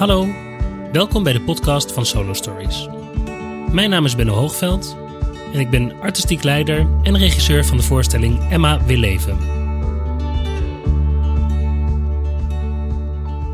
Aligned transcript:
Hallo, 0.00 0.28
welkom 0.92 1.22
bij 1.22 1.32
de 1.32 1.40
podcast 1.40 1.92
van 1.92 2.06
Solo 2.06 2.32
Stories. 2.32 2.88
Mijn 3.72 3.90
naam 3.90 4.04
is 4.04 4.16
Benno 4.16 4.34
Hoogveld 4.34 4.96
en 5.52 5.60
ik 5.60 5.70
ben 5.70 6.00
artistiek 6.00 6.42
leider 6.42 6.88
en 7.02 7.18
regisseur 7.18 7.64
van 7.64 7.76
de 7.76 7.82
voorstelling 7.82 8.50
Emma 8.50 8.84
wil 8.84 8.96
leven. 8.96 9.38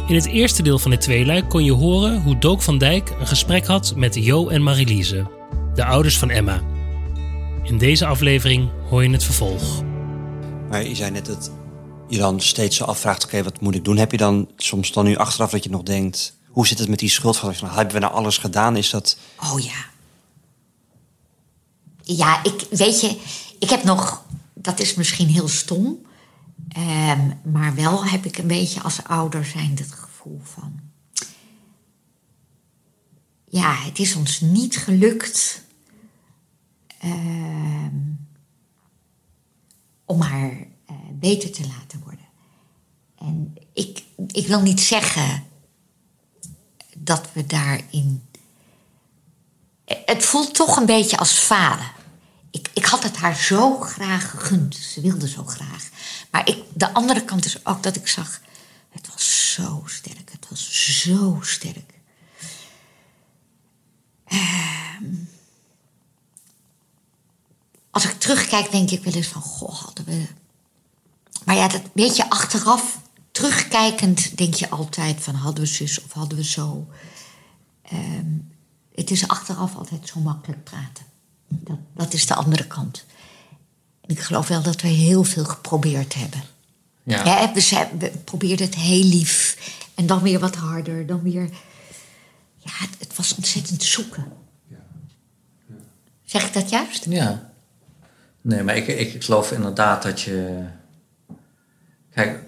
In 0.07 0.15
het 0.15 0.27
eerste 0.27 0.62
deel 0.62 0.79
van 0.79 0.91
dit 0.91 1.01
tweeluik 1.01 1.48
kon 1.48 1.65
je 1.65 1.73
horen 1.73 2.23
hoe 2.23 2.39
Dook 2.39 2.63
van 2.63 2.79
Dijk 2.79 3.11
een 3.21 3.27
gesprek 3.27 3.67
had 3.67 3.93
met 3.97 4.15
Jo 4.15 4.49
en 4.49 4.63
Marilise, 4.63 5.27
de 5.75 5.85
ouders 5.85 6.19
van 6.19 6.31
Emma. 6.31 6.61
In 7.63 7.79
deze 7.79 8.07
aflevering 8.07 8.70
hoor 8.89 9.03
je 9.03 9.11
het 9.11 9.25
vervolg. 9.25 9.83
Maar 10.69 10.89
je 10.89 10.95
zei 10.95 11.11
net 11.11 11.27
dat 11.27 11.51
je 12.09 12.19
dan 12.19 12.41
steeds 12.41 12.77
zo 12.77 12.84
afvraagt, 12.84 13.25
oké, 13.25 13.42
wat 13.42 13.61
moet 13.61 13.75
ik 13.75 13.84
doen? 13.84 13.97
Heb 13.97 14.11
je 14.11 14.17
dan 14.17 14.48
soms 14.56 14.92
dan 14.92 15.05
nu 15.05 15.17
achteraf 15.17 15.51
dat 15.51 15.65
je 15.65 15.70
nog 15.70 15.83
denkt, 15.83 16.36
hoe 16.56 16.66
zit 16.66 16.78
het 16.78 16.88
met 16.88 16.98
die 16.98 17.09
schuld? 17.09 17.37
Van, 17.37 17.55
hebben 17.55 17.95
we 17.95 18.01
nou 18.01 18.12
alles 18.12 18.38
gedaan? 18.38 18.77
Is 18.77 18.91
dat... 18.91 19.19
Oh 19.42 19.60
ja. 19.60 19.84
Ja, 22.02 22.45
ik 22.45 22.66
weet 22.70 23.01
je, 23.01 23.20
ik 23.59 23.70
heb 23.70 23.84
nog, 23.84 24.24
dat 24.55 24.80
is 24.80 24.95
misschien 24.95 25.28
heel 25.28 25.48
stom, 25.48 26.06
ehm, 26.69 27.30
maar 27.45 27.74
wel 27.74 28.05
heb 28.05 28.24
ik 28.24 28.38
een 28.38 28.47
beetje 28.47 28.83
als 28.83 29.05
ouder 29.05 29.45
zijn 29.45 29.77
het 29.78 29.92
gevoel 29.92 30.41
van, 30.42 30.80
ja, 33.48 33.75
het 33.75 33.98
is 33.98 34.14
ons 34.14 34.41
niet 34.41 34.77
gelukt 34.77 35.62
ehm, 36.98 37.97
om 40.05 40.20
haar 40.20 40.50
eh, 40.86 40.97
beter 41.12 41.50
te 41.53 41.66
laten 41.66 42.00
worden. 42.05 42.27
En 43.19 43.55
ik, 43.72 44.03
ik 44.33 44.47
wil 44.47 44.61
niet 44.61 44.81
zeggen 44.81 45.44
dat 47.07 47.29
we 47.33 47.47
daarin. 47.47 48.29
Het 49.85 50.25
voelt 50.25 50.55
toch 50.55 50.77
een 50.77 50.87
beetje 50.87 51.17
als 51.17 51.33
falen. 51.33 51.91
Ik, 52.51 52.69
ik 52.73 52.85
had 52.85 53.03
het 53.03 53.17
haar 53.17 53.37
zo 53.37 53.81
graag 53.81 54.31
gegund. 54.31 54.75
Ze 54.75 55.01
wilde 55.01 55.29
zo 55.29 55.45
graag. 55.45 55.89
Maar 56.31 56.49
ik, 56.49 56.65
de 56.73 56.93
andere 56.93 57.25
kant 57.25 57.45
is 57.45 57.67
ook 57.67 57.83
dat 57.83 57.97
ik 57.97 58.09
zag. 58.09 58.41
Het 58.91 59.09
was 59.12 59.53
zo 59.53 59.83
sterk. 59.87 60.31
Het 60.31 60.47
was 60.49 61.01
zo 61.01 61.39
sterk. 61.43 61.95
Ehm, 64.25 65.15
als 67.91 68.05
ik 68.05 68.19
terugkijk, 68.19 68.71
denk 68.71 68.91
ik 68.91 69.05
wel 69.05 69.15
eens 69.15 69.27
van: 69.27 69.43
Goh, 69.43 69.83
hadden 69.83 70.05
we. 70.05 70.27
Maar 71.45 71.57
ja, 71.57 71.69
dat 71.69 71.83
weet 71.93 72.17
je 72.17 72.31
achteraf 72.31 72.99
terugkijkend 73.37 74.39
denk 74.39 74.55
je 74.55 74.69
altijd 74.69 75.20
van 75.20 75.34
hadden 75.34 75.65
we 75.65 75.70
zus 75.70 76.03
of 76.03 76.12
hadden 76.12 76.39
we 76.39 76.45
zo. 76.45 76.89
Ehm, 77.83 78.27
het 78.95 79.11
is 79.11 79.28
achteraf 79.28 79.77
altijd 79.77 80.09
zo 80.09 80.20
makkelijk 80.20 80.65
praten. 80.65 81.05
Dat, 81.48 81.78
dat 81.95 82.12
is 82.12 82.27
de 82.27 82.34
andere 82.34 82.67
kant. 82.67 83.05
En 84.01 84.09
ik 84.15 84.20
geloof 84.20 84.48
wel 84.48 84.62
dat 84.62 84.81
we 84.81 84.89
heel 84.89 85.25
veel 85.25 85.45
geprobeerd 85.45 86.15
hebben. 86.15 86.43
Ja. 87.03 87.25
ja 87.25 87.53
we, 87.53 87.89
we 87.98 88.11
probeerden 88.25 88.67
het 88.67 88.75
heel 88.75 89.05
lief. 89.05 89.59
En 89.95 90.06
dan 90.06 90.23
weer 90.23 90.39
wat 90.39 90.56
harder. 90.56 91.06
Dan 91.06 91.23
weer... 91.23 91.50
Ja, 92.59 92.71
het, 92.73 92.91
het 92.98 93.17
was 93.17 93.34
ontzettend 93.34 93.83
zoeken. 93.83 94.33
Ja. 94.69 94.77
Ja. 95.67 95.75
Zeg 96.25 96.47
ik 96.47 96.53
dat 96.53 96.71
juist? 96.71 97.05
Ja. 97.09 97.50
Nee, 98.41 98.62
maar 98.62 98.77
ik, 98.77 98.87
ik 98.87 99.25
geloof 99.25 99.53
inderdaad 99.53 100.03
dat 100.03 100.21
je... 100.21 100.65
Kijk, 102.11 102.45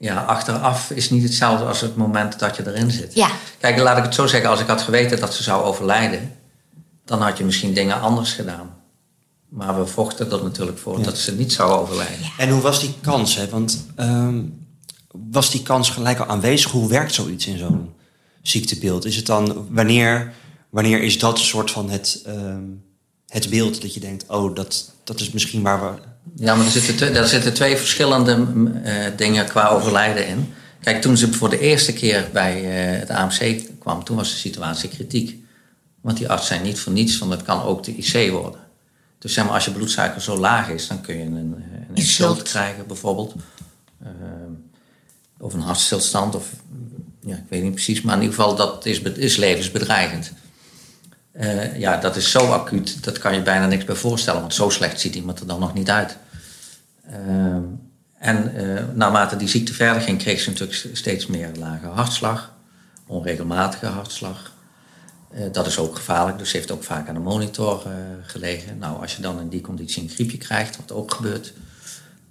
ja, 0.00 0.22
achteraf 0.24 0.90
is 0.90 1.10
niet 1.10 1.22
hetzelfde 1.22 1.64
als 1.64 1.80
het 1.80 1.96
moment 1.96 2.38
dat 2.38 2.56
je 2.56 2.66
erin 2.66 2.90
zit. 2.90 3.14
Ja. 3.14 3.30
Kijk, 3.58 3.78
laat 3.78 3.96
ik 3.96 4.04
het 4.04 4.14
zo 4.14 4.26
zeggen. 4.26 4.50
Als 4.50 4.60
ik 4.60 4.66
had 4.66 4.82
geweten 4.82 5.20
dat 5.20 5.34
ze 5.34 5.42
zou 5.42 5.64
overlijden, 5.64 6.36
dan 7.04 7.22
had 7.22 7.38
je 7.38 7.44
misschien 7.44 7.74
dingen 7.74 8.00
anders 8.00 8.32
gedaan. 8.32 8.74
Maar 9.48 9.78
we 9.78 9.86
vochten 9.86 10.30
er 10.30 10.42
natuurlijk 10.42 10.78
voor 10.78 11.02
dat 11.02 11.18
ze 11.18 11.36
niet 11.36 11.52
zou 11.52 11.80
overlijden. 11.80 12.30
En 12.38 12.50
hoe 12.50 12.60
was 12.60 12.80
die 12.80 12.94
kans? 13.00 13.34
Hè? 13.34 13.48
Want 13.48 13.86
ehm, 13.96 14.42
was 15.30 15.50
die 15.50 15.62
kans 15.62 15.90
gelijk 15.90 16.18
al 16.18 16.26
aanwezig? 16.26 16.70
Hoe 16.70 16.88
werkt 16.88 17.14
zoiets 17.14 17.46
in 17.46 17.58
zo'n 17.58 17.92
ziektebeeld? 18.42 19.04
Is 19.04 19.16
het 19.16 19.26
dan, 19.26 19.66
wanneer, 19.70 20.32
wanneer 20.70 21.02
is 21.02 21.18
dat 21.18 21.38
een 21.38 21.44
soort 21.44 21.70
van 21.70 21.90
het, 21.90 22.22
ehm, 22.26 22.64
het 23.26 23.50
beeld 23.50 23.82
dat 23.82 23.94
je 23.94 24.00
denkt, 24.00 24.24
oh, 24.28 24.54
dat, 24.54 24.92
dat 25.04 25.20
is 25.20 25.30
misschien 25.30 25.62
waar 25.62 25.80
we 25.80 25.98
ja, 26.36 26.54
maar 26.54 26.64
er 26.64 26.70
zitten, 26.70 27.14
er 27.14 27.28
zitten 27.28 27.54
twee 27.54 27.76
verschillende 27.76 28.46
uh, 28.84 29.04
dingen 29.16 29.46
qua 29.46 29.68
overlijden 29.68 30.26
in. 30.26 30.54
Kijk, 30.80 31.02
toen 31.02 31.16
ze 31.16 31.32
voor 31.32 31.50
de 31.50 31.58
eerste 31.58 31.92
keer 31.92 32.28
bij 32.32 32.62
uh, 32.62 32.98
het 32.98 33.10
AMC 33.10 33.62
kwam, 33.78 34.04
toen 34.04 34.16
was 34.16 34.30
de 34.30 34.36
situatie 34.36 34.88
kritiek. 34.88 35.38
Want 36.00 36.16
die 36.16 36.28
arts 36.28 36.46
zei 36.46 36.60
niet 36.60 36.78
voor 36.78 36.92
niets 36.92 37.16
van 37.16 37.30
het 37.30 37.42
kan 37.42 37.62
ook 37.62 37.84
de 37.84 37.96
IC 37.96 38.30
worden. 38.30 38.60
Dus 39.18 39.32
zeg 39.32 39.44
maar, 39.44 39.54
als 39.54 39.64
je 39.64 39.70
bloedsuiker 39.70 40.20
zo 40.20 40.36
laag 40.38 40.68
is, 40.68 40.86
dan 40.86 41.00
kun 41.00 41.16
je 41.18 41.24
een, 41.24 41.34
een 41.34 41.64
insult 41.94 42.42
krijgen 42.42 42.86
bijvoorbeeld. 42.86 43.34
Uh, 44.02 44.08
of 45.38 45.54
een 45.54 45.60
hartstilstand, 45.60 46.34
of 46.34 46.48
ja, 47.20 47.36
ik 47.36 47.44
weet 47.48 47.62
niet 47.62 47.72
precies, 47.72 48.02
maar 48.02 48.16
in 48.16 48.22
ieder 48.22 48.36
geval 48.36 48.56
dat 48.56 48.86
is, 48.86 49.00
is 49.00 49.36
levensbedreigend. 49.36 50.32
Uh, 51.32 51.78
ja, 51.78 51.96
dat 51.96 52.16
is 52.16 52.30
zo 52.30 52.52
acuut, 52.52 53.04
dat 53.04 53.18
kan 53.18 53.34
je 53.34 53.42
bijna 53.42 53.66
niks 53.66 53.84
bij 53.84 53.94
voorstellen, 53.94 54.40
want 54.40 54.54
zo 54.54 54.68
slecht 54.68 55.00
ziet 55.00 55.14
iemand 55.14 55.40
er 55.40 55.46
dan 55.46 55.60
nog 55.60 55.74
niet 55.74 55.90
uit. 55.90 56.16
Uh, 57.10 57.56
en 58.18 58.52
uh, 58.56 58.82
naarmate 58.94 59.36
die 59.36 59.48
ziekte 59.48 59.74
verder 59.74 60.02
ging, 60.02 60.18
kreeg 60.18 60.40
ze 60.40 60.50
natuurlijk 60.50 60.88
steeds 60.92 61.26
meer 61.26 61.50
lage 61.58 61.86
hartslag, 61.86 62.52
onregelmatige 63.06 63.86
hartslag. 63.86 64.52
dat 65.52 65.66
is 65.66 65.78
ook 65.78 65.96
gevaarlijk, 65.96 66.38
dus 66.38 66.50
ze 66.50 66.56
heeft 66.56 66.70
ook 66.70 66.84
vaak 66.84 67.08
aan 67.08 67.14
de 67.14 67.20
monitor 67.20 67.82
gelegen. 68.26 68.78
Nou, 68.78 69.00
als 69.00 69.16
je 69.16 69.22
dan 69.22 69.40
in 69.40 69.48
die 69.48 69.60
conditie 69.60 70.02
een 70.02 70.08
griepje 70.08 70.38
krijgt, 70.38 70.76
wat 70.76 70.92
ook 70.92 71.14
gebeurt, 71.14 71.52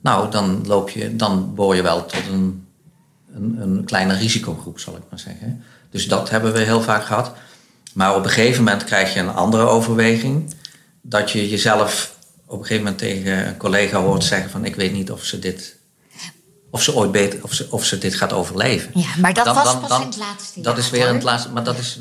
nou, 0.01 0.31
dan, 0.31 0.67
loop 0.67 0.89
je, 0.89 1.15
dan 1.15 1.55
behoor 1.55 1.75
je 1.75 1.81
wel 1.81 2.05
tot 2.05 2.27
een, 2.31 2.67
een, 3.33 3.61
een 3.61 3.83
kleine 3.85 4.13
risicogroep, 4.13 4.79
zal 4.79 4.95
ik 4.95 5.03
maar 5.09 5.19
zeggen. 5.19 5.63
Dus 5.89 6.07
dat 6.07 6.29
hebben 6.29 6.53
we 6.53 6.59
heel 6.59 6.81
vaak 6.81 7.05
gehad. 7.05 7.31
Maar 7.99 8.15
op 8.15 8.23
een 8.23 8.29
gegeven 8.29 8.63
moment 8.63 8.83
krijg 8.83 9.13
je 9.13 9.19
een 9.19 9.33
andere 9.33 9.63
overweging. 9.63 10.53
Dat 11.01 11.31
je 11.31 11.49
jezelf 11.49 12.15
op 12.45 12.59
een 12.59 12.65
gegeven 12.65 12.83
moment 12.83 12.97
tegen 12.97 13.47
een 13.47 13.57
collega 13.57 14.01
hoort 14.01 14.23
zeggen 14.23 14.49
van 14.49 14.65
ik 14.65 14.75
weet 14.75 14.91
niet 14.91 15.11
of 15.11 15.23
ze 15.23 15.39
dit 15.39 15.77
of 16.69 16.81
ze 16.81 16.95
ooit 16.95 17.11
beter, 17.11 17.43
of 17.43 17.53
ze, 17.53 17.67
of 17.71 17.85
ze 17.85 17.97
dit 17.97 18.15
gaat 18.15 18.33
overleven. 18.33 18.91
Ja, 18.93 19.07
maar 19.17 19.33
dat 19.33 19.45
was 19.45 19.79
pas 19.79 19.99
in 19.99 20.05
het 20.05 20.17
laatste 20.17 20.61
Dat 20.61 20.77
is 20.77 20.89
weer 20.89 21.07
in 21.07 21.13
het 21.13 21.23
laatste, 21.23 21.49
maar 21.49 21.63
dat 21.63 21.77
is, 21.77 21.99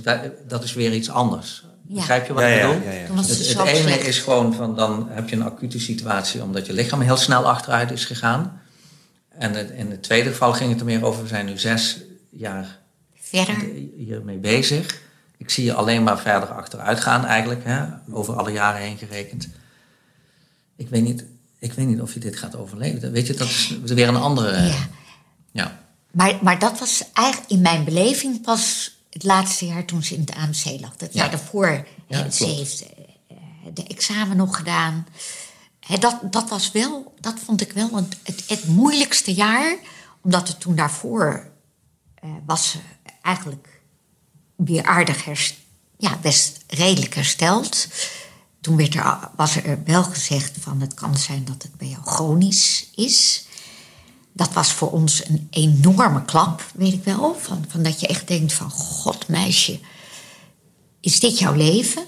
dat 0.48 0.64
is 0.64 0.72
weer 0.74 0.92
iets 0.92 1.10
anders. 1.10 1.64
Ja. 1.88 1.94
Begrijp 1.94 2.26
je 2.26 2.32
wat 2.32 2.42
ik 2.42 2.54
bedoel? 2.54 2.82
Ja, 2.82 2.90
ja, 2.90 3.14
het, 3.14 3.48
het 3.48 3.66
ene 3.66 3.98
is 3.98 4.18
gewoon 4.18 4.54
van 4.54 4.76
dan 4.76 5.08
heb 5.10 5.28
je 5.28 5.36
een 5.36 5.42
acute 5.42 5.80
situatie 5.80 6.42
omdat 6.42 6.66
je 6.66 6.72
lichaam 6.72 7.00
heel 7.00 7.16
snel 7.16 7.48
achteruit 7.48 7.90
is 7.90 8.04
gegaan. 8.04 8.60
En 9.28 9.76
in 9.76 9.90
het 9.90 10.02
tweede 10.02 10.30
geval 10.30 10.52
ging 10.52 10.70
het 10.70 10.80
er 10.80 10.86
meer 10.86 11.04
over, 11.04 11.22
we 11.22 11.28
zijn 11.28 11.46
nu 11.46 11.58
zes 11.58 11.98
jaar 12.30 12.78
Verder. 13.14 13.56
hiermee 13.96 14.38
bezig. 14.38 15.06
Ik 15.38 15.50
zie 15.50 15.64
je 15.64 15.74
alleen 15.74 16.02
maar 16.02 16.18
verder 16.18 16.48
achteruit 16.48 17.00
gaan 17.00 17.24
eigenlijk, 17.24 17.64
hè, 17.64 17.86
over 18.10 18.36
alle 18.36 18.52
jaren 18.52 18.80
heen 18.80 18.98
gerekend. 18.98 19.48
Ik 20.76 20.88
weet, 20.88 21.02
niet, 21.02 21.24
ik 21.58 21.72
weet 21.72 21.86
niet 21.86 22.00
of 22.00 22.14
je 22.14 22.20
dit 22.20 22.36
gaat 22.36 22.56
overleven. 22.56 23.12
Weet 23.12 23.26
je, 23.26 23.34
dat 23.34 23.48
is 23.48 23.78
weer 23.84 24.08
een 24.08 24.16
andere... 24.16 24.62
Ja. 24.62 24.88
ja. 25.50 25.80
Maar, 26.10 26.38
maar 26.42 26.58
dat 26.58 26.78
was 26.78 27.04
eigenlijk 27.12 27.50
in 27.50 27.60
mijn 27.60 27.84
beleving 27.84 28.42
pas 28.42 28.96
het 29.10 29.24
laatste 29.24 29.66
jaar 29.66 29.84
toen 29.84 30.02
ze 30.02 30.14
in 30.14 30.20
het 30.20 30.34
AMC 30.34 30.80
lag. 30.80 30.96
Dat 30.96 31.14
jaar 31.14 31.30
daarvoor. 31.30 31.86
Ja, 32.06 32.30
ze 32.30 32.44
heeft 32.44 32.86
eh, 33.28 33.36
de 33.74 33.84
examen 33.86 34.36
nog 34.36 34.56
gedaan. 34.56 35.06
dat, 35.98 36.20
dat 36.30 36.48
was 36.48 36.72
wel, 36.72 37.14
dat 37.20 37.38
vond 37.44 37.60
ik 37.60 37.72
wel 37.72 37.94
het, 37.94 38.16
het, 38.22 38.44
het 38.46 38.66
moeilijkste 38.66 39.34
jaar. 39.34 39.76
Omdat 40.20 40.48
het 40.48 40.60
toen 40.60 40.76
daarvoor 40.76 41.50
uh, 42.24 42.30
was 42.46 42.76
eigenlijk 43.22 43.77
weer 44.64 44.84
aardig. 44.84 45.24
Ja, 45.98 46.18
best 46.22 46.64
redelijk 46.66 47.14
hersteld. 47.14 47.88
Toen 48.60 48.76
werd 48.76 48.94
er, 48.94 49.18
was 49.36 49.56
er 49.56 49.84
wel 49.84 50.04
gezegd 50.04 50.56
van 50.60 50.80
het 50.80 50.94
kan 50.94 51.16
zijn 51.16 51.44
dat 51.44 51.62
het 51.62 51.76
bij 51.76 51.88
jou 51.88 52.02
chronisch 52.04 52.90
is. 52.94 53.46
Dat 54.32 54.52
was 54.52 54.72
voor 54.72 54.90
ons 54.90 55.28
een 55.28 55.46
enorme 55.50 56.24
klap, 56.24 56.70
weet 56.74 56.92
ik 56.92 57.04
wel. 57.04 57.36
Van, 57.40 57.64
van 57.68 57.82
dat 57.82 58.00
je 58.00 58.06
echt 58.06 58.28
denkt 58.28 58.52
van, 58.52 58.70
god 58.70 59.28
meisje, 59.28 59.80
is 61.00 61.20
dit 61.20 61.38
jouw 61.38 61.54
leven? 61.54 62.04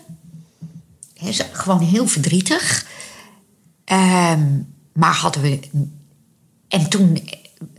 Gewoon 1.53 1.81
heel 1.81 2.07
verdrietig. 2.07 2.87
Um, 3.85 4.75
maar 4.93 5.15
hadden 5.15 5.43
we... 5.43 5.61
En 6.69 6.89
toen 6.89 7.29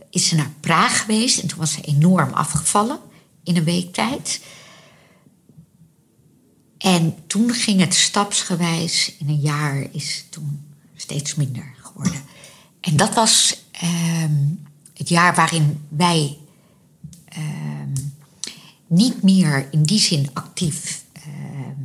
is 0.10 0.28
ze 0.28 0.36
naar 0.36 0.52
Praag 0.60 1.02
geweest 1.02 1.40
en 1.40 1.48
toen 1.48 1.60
was 1.60 1.72
ze 1.72 1.82
enorm 1.82 2.34
afgevallen 2.34 3.00
in 3.44 3.58
een 3.58 3.64
week 3.64 3.94
tijd. 3.94 4.42
En 6.78 7.16
toen 7.28 7.54
ging 7.54 7.80
het 7.80 7.94
stapsgewijs, 7.94 9.16
in 9.20 9.30
een 9.30 9.40
jaar 9.40 9.88
is 9.92 10.26
toen 10.30 10.66
steeds 10.96 11.36
minder 11.36 11.74
geworden. 11.82 12.22
En 12.80 12.96
dat 12.96 13.14
was 13.14 13.64
ehm, 13.72 14.46
het 14.94 15.10
jaar 15.10 15.36
waarin 15.36 15.86
wij. 15.90 16.38
Ehm, 17.26 17.94
niet 18.88 19.24
meer 19.24 19.68
in 19.72 19.84
die 19.84 20.00
zin 20.00 20.30
actief 20.34 21.04
ehm, 21.14 21.82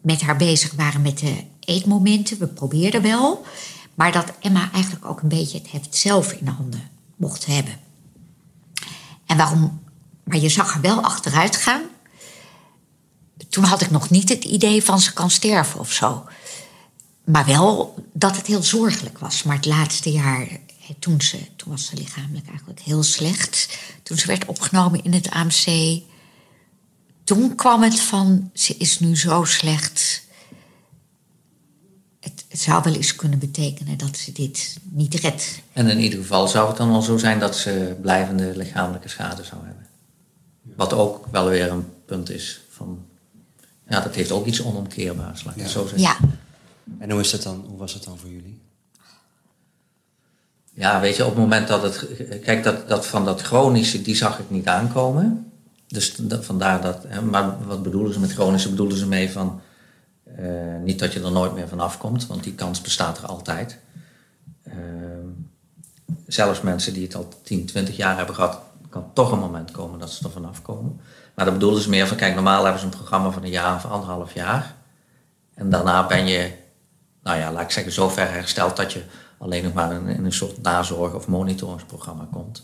met 0.00 0.20
haar 0.20 0.36
bezig 0.36 0.72
waren 0.72 1.02
met 1.02 1.18
de 1.18 1.44
eetmomenten. 1.60 2.38
We 2.38 2.46
probeerden 2.46 3.02
wel. 3.02 3.44
Maar 3.94 4.12
dat 4.12 4.32
Emma 4.40 4.72
eigenlijk 4.72 5.04
ook 5.04 5.20
een 5.20 5.28
beetje 5.28 5.58
het 5.58 5.70
heft 5.70 5.96
zelf 5.96 6.32
in 6.32 6.46
handen 6.46 6.90
mocht 7.16 7.46
hebben. 7.46 7.74
En 9.26 9.36
waarom? 9.36 9.80
Maar 10.28 10.38
je 10.38 10.48
zag 10.48 10.72
haar 10.72 10.82
wel 10.82 11.02
achteruit 11.02 11.56
gaan. 11.56 11.82
Toen 13.48 13.64
had 13.64 13.80
ik 13.80 13.90
nog 13.90 14.10
niet 14.10 14.28
het 14.28 14.44
idee 14.44 14.84
van 14.84 15.00
ze 15.00 15.12
kan 15.12 15.30
sterven 15.30 15.80
of 15.80 15.92
zo. 15.92 16.26
Maar 17.24 17.46
wel 17.46 17.94
dat 18.12 18.36
het 18.36 18.46
heel 18.46 18.62
zorgelijk 18.62 19.18
was. 19.18 19.42
Maar 19.42 19.56
het 19.56 19.66
laatste 19.66 20.10
jaar, 20.10 20.48
toen, 20.98 21.20
ze, 21.20 21.38
toen 21.56 21.70
was 21.70 21.86
ze 21.86 21.96
lichamelijk 21.96 22.48
eigenlijk 22.48 22.80
heel 22.80 23.02
slecht. 23.02 23.78
Toen 24.02 24.18
ze 24.18 24.26
werd 24.26 24.44
opgenomen 24.44 25.04
in 25.04 25.12
het 25.12 25.30
AMC. 25.30 26.00
Toen 27.24 27.54
kwam 27.54 27.82
het 27.82 28.00
van, 28.00 28.50
ze 28.54 28.76
is 28.76 29.00
nu 29.00 29.16
zo 29.16 29.44
slecht. 29.44 30.22
Het, 32.20 32.44
zou 32.48 32.82
wel 32.82 32.94
eens 32.94 33.14
kunnen 33.14 33.38
betekenen 33.38 33.98
dat 33.98 34.16
ze 34.16 34.32
dit 34.32 34.76
niet 34.82 35.14
redt. 35.14 35.60
En 35.72 35.88
in 35.88 36.00
ieder 36.00 36.18
geval 36.18 36.48
zou 36.48 36.68
het 36.68 36.76
dan 36.76 36.90
wel 36.90 37.02
zo 37.02 37.16
zijn 37.18 37.38
dat 37.38 37.56
ze 37.56 37.96
blijvende 38.00 38.56
lichamelijke 38.56 39.08
schade 39.08 39.44
zou 39.44 39.64
hebben. 39.64 39.87
Wat 40.78 40.92
ook 40.92 41.26
wel 41.30 41.48
weer 41.48 41.70
een 41.70 41.86
punt 42.04 42.30
is 42.30 42.60
van... 42.68 43.06
Ja, 43.88 44.00
dat 44.00 44.14
heeft 44.14 44.30
ook 44.30 44.46
iets 44.46 44.62
onomkeerbaars, 44.62 45.44
laat 45.44 45.56
ik 45.56 45.62
het 45.62 45.70
zo 45.70 45.80
zeggen. 45.86 46.00
Ja, 46.00 46.16
En 46.98 47.10
hoe, 47.10 47.20
is 47.20 47.30
dat 47.30 47.42
dan, 47.42 47.64
hoe 47.68 47.78
was 47.78 47.92
dat 47.92 48.04
dan 48.04 48.18
voor 48.18 48.30
jullie? 48.30 48.60
Ja, 50.72 51.00
weet 51.00 51.16
je, 51.16 51.22
op 51.24 51.30
het 51.30 51.38
moment 51.38 51.68
dat 51.68 51.82
het. 51.82 52.06
Kijk, 52.42 52.64
dat, 52.64 52.88
dat 52.88 53.06
van 53.06 53.24
dat 53.24 53.40
chronische, 53.42 54.02
die 54.02 54.16
zag 54.16 54.38
ik 54.38 54.50
niet 54.50 54.66
aankomen. 54.66 55.52
Dus 55.86 56.16
dat, 56.16 56.44
vandaar 56.44 56.80
dat. 56.82 57.04
hè, 57.08 57.22
Maar 57.22 57.66
wat 57.66 57.82
bedoelen 57.82 58.12
ze 58.12 58.20
met 58.20 58.32
chronische? 58.32 58.70
Bedoelen 58.70 58.96
ze 58.96 59.06
mee 59.06 59.30
van. 59.30 59.60
eh, 60.36 60.44
niet 60.84 60.98
dat 60.98 61.12
je 61.12 61.20
er 61.22 61.32
nooit 61.32 61.54
meer 61.54 61.68
van 61.68 61.80
afkomt, 61.80 62.26
want 62.26 62.42
die 62.44 62.54
kans 62.54 62.80
bestaat 62.80 63.18
er 63.18 63.26
altijd. 63.26 63.78
Eh, 64.62 64.74
zelfs 66.26 66.60
mensen 66.60 66.92
die 66.92 67.02
het 67.02 67.14
al 67.14 67.28
10, 67.42 67.66
20 67.66 67.96
jaar 67.96 68.16
hebben 68.16 68.34
gehad, 68.34 68.60
kan 68.90 69.10
toch 69.14 69.32
een 69.32 69.38
moment 69.38 69.70
komen 69.70 69.98
dat 69.98 70.10
ze 70.12 70.24
er 70.24 70.30
vanaf 70.30 70.62
komen. 70.62 71.00
Maar 71.34 71.44
dat 71.44 71.54
bedoelen 71.54 71.82
ze 71.82 71.88
meer 71.88 72.06
van, 72.06 72.16
kijk, 72.16 72.34
normaal 72.34 72.62
hebben 72.62 72.80
ze 72.80 72.86
een 72.86 72.92
programma 72.96 73.30
van 73.30 73.42
een 73.42 73.50
jaar 73.50 73.74
of 73.74 73.84
anderhalf 73.84 74.34
jaar. 74.34 74.74
En 75.54 75.70
daarna 75.70 76.06
ben 76.06 76.26
je, 76.26 76.52
nou 77.22 77.38
ja, 77.38 77.52
laat 77.52 77.62
ik 77.62 77.70
zeggen, 77.70 77.92
zo 77.92 78.08
ver 78.08 78.30
hersteld 78.30 78.76
dat 78.76 78.92
je 78.92 79.02
alleen 79.38 79.62
nog 79.64 79.72
maar 79.72 79.92
in, 79.92 80.06
in 80.06 80.24
een 80.24 80.32
soort 80.32 80.62
nazorg- 80.62 81.14
of 81.14 81.26
monitoringsprogramma 81.26 82.28
komt. 82.32 82.62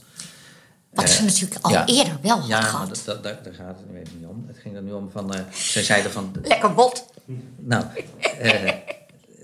wat 0.92 1.10
ze 1.10 1.18
Eh, 1.18 1.24
natuurlijk 1.24 1.64
al 1.64 1.70
ja. 1.70 1.86
eerder 1.86 2.18
wel 2.22 2.42
Ja, 2.46 2.60
gehad. 2.60 2.88
dat, 3.04 3.22
dat, 3.22 3.44
daar, 3.44 3.54
gaat 3.54 3.76
het 3.78 3.90
nu 3.90 3.98
even 3.98 4.18
niet 4.18 4.28
om. 4.28 4.44
Het 4.46 4.56
ging 4.58 4.76
er 4.76 4.82
nu 4.82 4.92
om 4.92 5.10
van, 5.10 5.34
zij 5.52 5.82
zeiden 5.82 6.12
van, 6.12 6.32
Lekker 6.42 6.74
bot. 6.74 7.04
nou, 7.56 7.84
eh, 8.40 8.72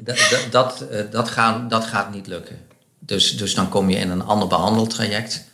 dat, 0.01 0.19
dat, 0.51 0.85
dat, 1.11 1.29
gaan, 1.29 1.69
dat 1.69 1.85
gaat 1.85 2.13
niet 2.13 2.27
lukken. 2.27 2.59
Dus, 2.99 3.37
dus 3.37 3.55
dan 3.55 3.69
kom 3.69 3.91
je 3.91 3.97
in 3.97 4.11
een 4.11 4.23
ander 4.25 4.49
behandeltraject. 4.49 5.45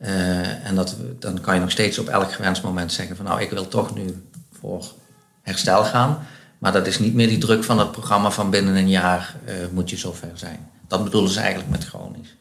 Eh, 0.00 0.66
en 0.66 0.74
dat, 0.74 0.96
dan 1.18 1.40
kan 1.40 1.54
je 1.54 1.60
nog 1.60 1.70
steeds 1.70 1.98
op 1.98 2.08
elk 2.08 2.32
gewenst 2.32 2.62
moment 2.62 2.92
zeggen 2.92 3.16
van 3.16 3.24
nou, 3.24 3.40
ik 3.40 3.50
wil 3.50 3.68
toch 3.68 3.94
nu 3.94 4.28
voor 4.60 4.84
herstel 5.42 5.84
gaan. 5.84 6.26
Maar 6.58 6.72
dat 6.72 6.86
is 6.86 6.98
niet 6.98 7.14
meer 7.14 7.28
die 7.28 7.38
druk 7.38 7.64
van 7.64 7.78
het 7.78 7.92
programma 7.92 8.30
van 8.30 8.50
binnen 8.50 8.74
een 8.76 8.88
jaar 8.88 9.36
eh, 9.44 9.54
moet 9.72 9.90
je 9.90 9.96
zover 9.96 10.30
zijn. 10.34 10.70
Dat 10.88 11.04
bedoelen 11.04 11.30
ze 11.30 11.40
eigenlijk 11.40 11.70
met 11.70 11.84
chronisch. 11.84 12.36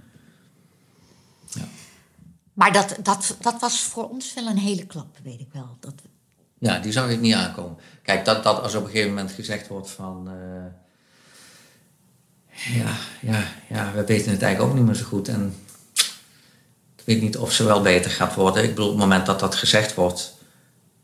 Maar 2.54 2.74
dat, 2.74 2.96
dat, 3.04 3.36
dat 3.42 3.60
was 3.60 3.82
voor 3.82 4.10
ons 4.10 4.34
wel 4.34 4.48
een 4.48 4.58
hele 4.58 4.86
klap, 4.86 5.18
weet 5.24 5.40
ik 5.40 5.50
wel. 5.54 5.78
Dat, 5.80 5.94
Ja, 6.58 6.80
die 6.80 6.92
zag 6.92 7.10
ik 7.10 7.20
niet 7.20 7.34
aankomen. 7.34 7.78
Kijk, 8.04 8.26
dat, 8.26 8.44
dat 8.44 8.62
als 8.62 8.76
op 8.76 8.84
een 8.84 8.90
gegeven 8.90 9.10
moment 9.14 9.32
gezegd 9.32 9.68
wordt 9.68 9.90
van... 9.90 10.28
eh, 10.28 10.66
ja, 12.76 12.96
ja, 13.22 13.44
ja, 13.70 13.92
we 13.94 14.06
weten 14.06 14.32
het 14.32 14.42
eigenlijk 14.42 14.72
ook 14.72 14.78
niet 14.78 14.88
meer 14.88 14.96
zo 14.96 15.06
goed. 15.06 15.28
En 15.28 15.56
weet 17.10 17.22
niet 17.22 17.38
of 17.38 17.52
ze 17.52 17.64
wel 17.64 17.82
beter 17.82 18.12
gaat 18.12 18.36
worden. 18.36 18.64
Ik 18.64 18.70
bedoel, 18.70 18.86
op 18.86 18.92
het 18.92 19.02
moment 19.02 19.26
dat 19.26 19.40
dat 19.40 19.56
gezegd 19.56 19.96
wordt... 19.96 20.38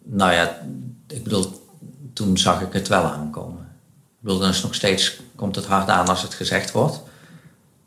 Nou 0.03 0.33
ja, 0.33 0.61
ik 1.07 1.23
bedoel, 1.23 1.69
toen 2.13 2.37
zag 2.37 2.61
ik 2.61 2.73
het 2.73 2.87
wel 2.87 3.03
aankomen. 3.03 3.61
Ik 3.61 4.21
bedoel, 4.21 4.39
dan 4.39 4.49
is 4.49 4.61
nog 4.61 4.75
steeds, 4.75 5.19
komt 5.35 5.55
het 5.55 5.65
hard 5.65 5.89
aan 5.89 6.07
als 6.07 6.21
het 6.21 6.33
gezegd 6.33 6.71
wordt. 6.71 7.01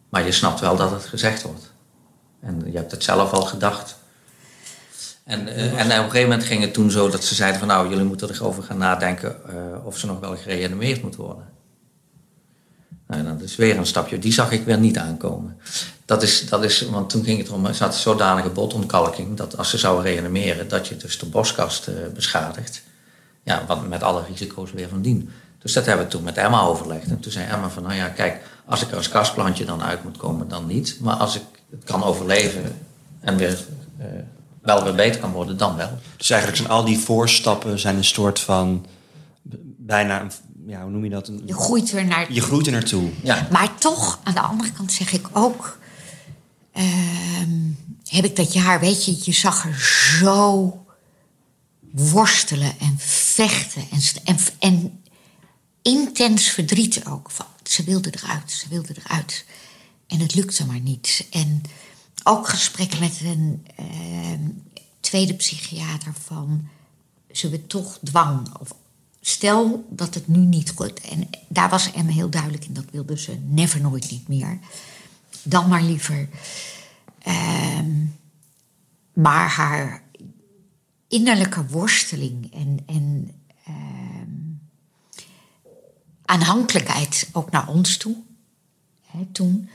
Maar 0.09 0.25
je 0.25 0.32
snapt 0.32 0.61
wel 0.61 0.76
dat 0.76 0.91
het 0.91 1.05
gezegd 1.05 1.43
wordt. 1.43 1.73
En 2.41 2.62
je 2.65 2.76
hebt 2.76 2.91
het 2.91 3.05
zelf 3.05 3.32
al 3.32 3.43
gedacht. 3.43 3.97
En, 5.25 5.49
eh, 5.49 5.64
en 5.64 5.85
op 5.85 5.91
een 5.91 5.97
gegeven 5.97 6.29
moment 6.29 6.44
ging 6.44 6.61
het 6.61 6.73
toen 6.73 6.91
zo 6.91 7.09
dat 7.09 7.25
ze 7.25 7.35
zeiden 7.35 7.59
van 7.59 7.69
nou, 7.69 7.88
jullie 7.88 8.05
moeten 8.05 8.31
erover 8.31 8.62
gaan 8.62 8.79
nadenken 8.79 9.37
eh, 9.49 9.87
of 9.87 9.99
ze 9.99 10.06
nog 10.06 10.21
wel 10.21 10.37
gereanimeerd 10.37 11.03
moet 11.03 11.17
worden. 11.17 11.44
Nou, 13.09 13.23
dat 13.25 13.41
is 13.41 13.57
weer 13.57 13.77
een 13.77 13.87
stapje. 13.87 14.19
Die 14.19 14.33
zag 14.33 14.51
ik 14.53 14.65
weer 14.65 14.79
niet 14.79 14.99
aankomen. 14.99 15.57
Dat 16.05 16.23
is, 16.23 16.49
dat 16.49 16.65
is, 16.65 16.83
want 16.89 17.11
toen 17.11 17.25
ging 17.25 17.39
het 17.39 17.51
om, 17.51 17.67
er 17.67 17.75
zat 17.75 17.95
zodanige 17.97 18.49
botontkalking 18.49 19.37
dat 19.37 19.57
als 19.59 19.71
ze 19.71 19.79
zou 19.79 20.03
reanimeren, 20.03 20.69
dat 20.69 20.89
je 20.89 20.97
dus 20.97 21.19
de 21.19 21.27
borstkast 21.27 21.89
eh, 21.89 21.95
beschadigt. 22.15 22.83
Ja, 23.43 23.65
wat 23.67 23.89
met 23.89 24.03
alle 24.03 24.23
risico's 24.29 24.73
weer 24.73 24.89
van 24.89 25.03
dien. 25.03 25.31
Dus 25.59 25.73
dat 25.73 25.87
hebben 25.87 26.05
we 26.05 26.11
toen 26.11 26.23
met 26.23 26.37
Emma 26.37 26.61
overlegd. 26.61 27.07
En 27.09 27.21
toen 27.21 27.33
zei 27.33 27.47
Emma 27.47 27.69
van, 27.69 27.83
nou 27.83 27.95
ja, 27.95 28.09
kijk, 28.09 28.41
als 28.65 28.83
ik 28.83 28.91
er 28.91 28.97
als 28.97 29.09
kastplantje 29.09 29.65
dan 29.65 29.83
uit 29.83 30.05
moet 30.05 30.17
komen, 30.17 30.49
dan 30.49 30.67
niet. 30.67 30.99
Maar 31.01 31.15
als 31.15 31.37
ik 31.37 31.43
het 31.71 31.85
kan 31.85 32.03
overleven 32.05 32.63
en 33.21 33.37
weer, 33.37 33.59
eh, 33.99 34.07
wel 34.63 34.85
weer 34.85 34.95
beter 34.95 35.21
kan 35.21 35.33
worden, 35.33 35.57
dan 35.57 35.77
wel. 35.77 35.99
Dus 36.17 36.31
eigenlijk 36.31 36.61
zijn 36.63 36.73
al 36.73 36.85
die 36.85 36.99
voorstappen 36.99 37.79
zijn 37.79 37.97
een 37.97 38.05
soort 38.05 38.41
van... 38.41 38.87
bijna, 39.77 40.21
een- 40.21 40.31
ja, 40.69 40.82
hoe 40.82 40.91
noem 40.91 41.05
je 41.05 41.11
dat? 41.11 41.29
Een- 41.29 41.43
je 41.47 41.55
groeit 41.55 41.91
weer 41.91 42.05
naar 42.06 42.32
je 42.32 42.41
groeit 42.41 42.67
er 42.67 42.73
naartoe. 42.73 43.11
Ja, 43.23 43.49
Maar 43.50 43.79
toch, 43.79 44.20
aan 44.25 44.35
de 44.35 44.41
andere 44.41 44.73
kant 44.73 44.93
zeg 44.93 45.12
ik 45.12 45.29
ook... 45.32 45.79
ehm, 46.73 47.70
heb 48.05 48.25
ik 48.25 48.37
dat 48.37 48.53
jaar, 48.53 48.81
weet 48.81 49.05
je, 49.05 49.19
je 49.25 49.32
zag 49.32 49.65
er 49.67 49.81
zo 50.20 50.73
worstelen 51.93 52.79
en 52.79 52.94
vechten 52.99 53.82
en, 53.91 54.00
en, 54.25 54.38
en 54.59 55.03
intens 55.82 56.49
verdriet 56.49 57.06
ook. 57.06 57.31
Van, 57.31 57.47
ze 57.62 57.85
wilde 57.85 58.12
eruit, 58.23 58.50
ze 58.50 58.69
wilde 58.69 58.94
eruit. 59.04 59.45
En 60.07 60.21
het 60.21 60.35
lukte 60.35 60.66
maar 60.66 60.81
niet. 60.81 61.26
En 61.31 61.62
ook 62.23 62.49
gesprekken 62.49 63.00
met 63.00 63.21
een 63.23 63.66
ehm, 63.76 64.40
tweede 65.00 65.35
psychiater 65.35 66.12
van... 66.25 66.69
ze 67.33 67.49
we 67.49 67.66
toch 67.66 67.99
dwang? 68.04 68.54
Of 68.61 68.75
stel 69.21 69.87
dat 69.91 70.15
het 70.15 70.29
nu 70.29 70.39
niet 70.39 70.73
goed... 70.75 71.01
En 71.01 71.29
daar 71.49 71.69
was 71.69 71.93
Emma 71.93 72.13
heel 72.13 72.31
duidelijk 72.31 72.65
in, 72.65 72.73
dat 72.73 72.91
wilde 72.91 73.19
ze 73.19 73.39
never 73.45 73.81
nooit 73.81 74.11
niet 74.11 74.29
meer. 74.29 74.59
Dan 75.43 75.69
maar 75.69 75.83
liever. 75.83 76.29
Ehm, 77.19 78.07
maar 79.13 79.49
haar 79.49 80.03
innerlijke 81.09 81.67
worsteling 81.67 82.53
en, 82.55 82.79
en 82.87 83.31
ehm, 83.65 84.31
aanhankelijkheid 86.25 87.29
ook 87.33 87.51
naar 87.51 87.69
ons 87.69 87.97
toe, 87.97 88.17
hè, 89.07 89.27
toen. 89.33 89.69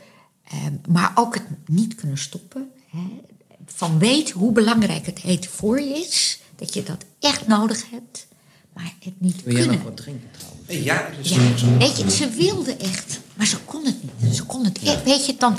Ehm, 0.44 0.76
maar 0.90 1.12
ook 1.16 1.34
het 1.34 1.46
niet 1.66 1.96
kunnen 1.96 2.18
stoppen. 2.18 2.72
Hè, 2.90 3.22
van 3.66 4.00
weten 4.00 4.40
hoe 4.40 4.52
belangrijk 4.52 5.06
het 5.06 5.24
eten 5.24 5.52
voor 5.52 5.80
je 5.80 5.98
is. 5.98 6.42
Dat 6.56 6.74
je 6.74 6.84
dat 6.84 7.06
echt 7.20 7.48
nodig 7.48 7.90
hebt. 7.90 8.28
Maar 8.74 8.94
het 9.00 9.14
niet 9.22 9.44
wil 9.44 9.54
jij 9.54 9.62
kunnen. 9.62 9.76
nog 9.76 9.84
wat 9.84 9.98
drinken 9.98 10.30
trouwens? 10.32 10.86
Ja, 10.86 11.10
dus 11.18 11.30
Ja, 11.30 11.78
weet 11.78 11.98
je, 11.98 12.12
ze 12.12 12.30
wilde 12.30 12.76
echt, 12.76 13.20
maar 13.34 13.48
ze 13.48 13.58
kon 13.58 13.86
het 13.86 13.96
niet. 14.04 14.36
Ze 14.36 14.44
kon 14.44 14.66
het 14.66 14.80
echt. 14.84 15.04
Weet 15.04 15.26
je, 15.26 15.36
dan 15.38 15.58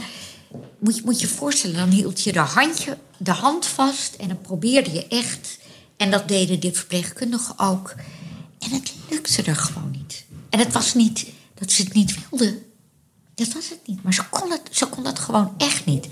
moet 0.78 0.97
je 0.97 1.02
moet 1.04 1.21
je 1.21 1.26
voorstellen, 1.26 1.76
dan 1.76 1.90
hield 1.90 2.23
je 2.23 2.33
de, 2.33 2.38
handje, 2.38 2.99
de 3.16 3.30
hand 3.30 3.66
vast 3.66 4.14
en 4.14 4.28
dan 4.28 4.40
probeerde 4.40 4.92
je 4.92 5.06
echt. 5.06 5.59
En 5.97 6.11
dat 6.11 6.28
deden 6.28 6.61
de 6.61 6.73
verpleegkundigen 6.73 7.59
ook. 7.59 7.94
En 8.59 8.71
het 8.71 8.92
lukte 9.11 9.42
er 9.42 9.56
gewoon 9.56 9.90
niet. 9.90 10.25
En 10.50 10.59
het 10.59 10.73
was 10.73 10.94
niet 10.94 11.26
dat 11.54 11.73
ze 11.73 11.83
het 11.83 11.92
niet 11.92 12.28
wilde. 12.30 12.62
Dat 13.35 13.52
was 13.52 13.68
het 13.68 13.87
niet. 13.87 14.02
Maar 14.02 14.14
ze 14.14 14.28
kon 14.30 14.50
het, 14.50 14.61
ze 14.71 14.87
kon 14.87 15.06
het 15.06 15.18
gewoon 15.18 15.54
echt 15.56 15.85
niet. 15.87 16.09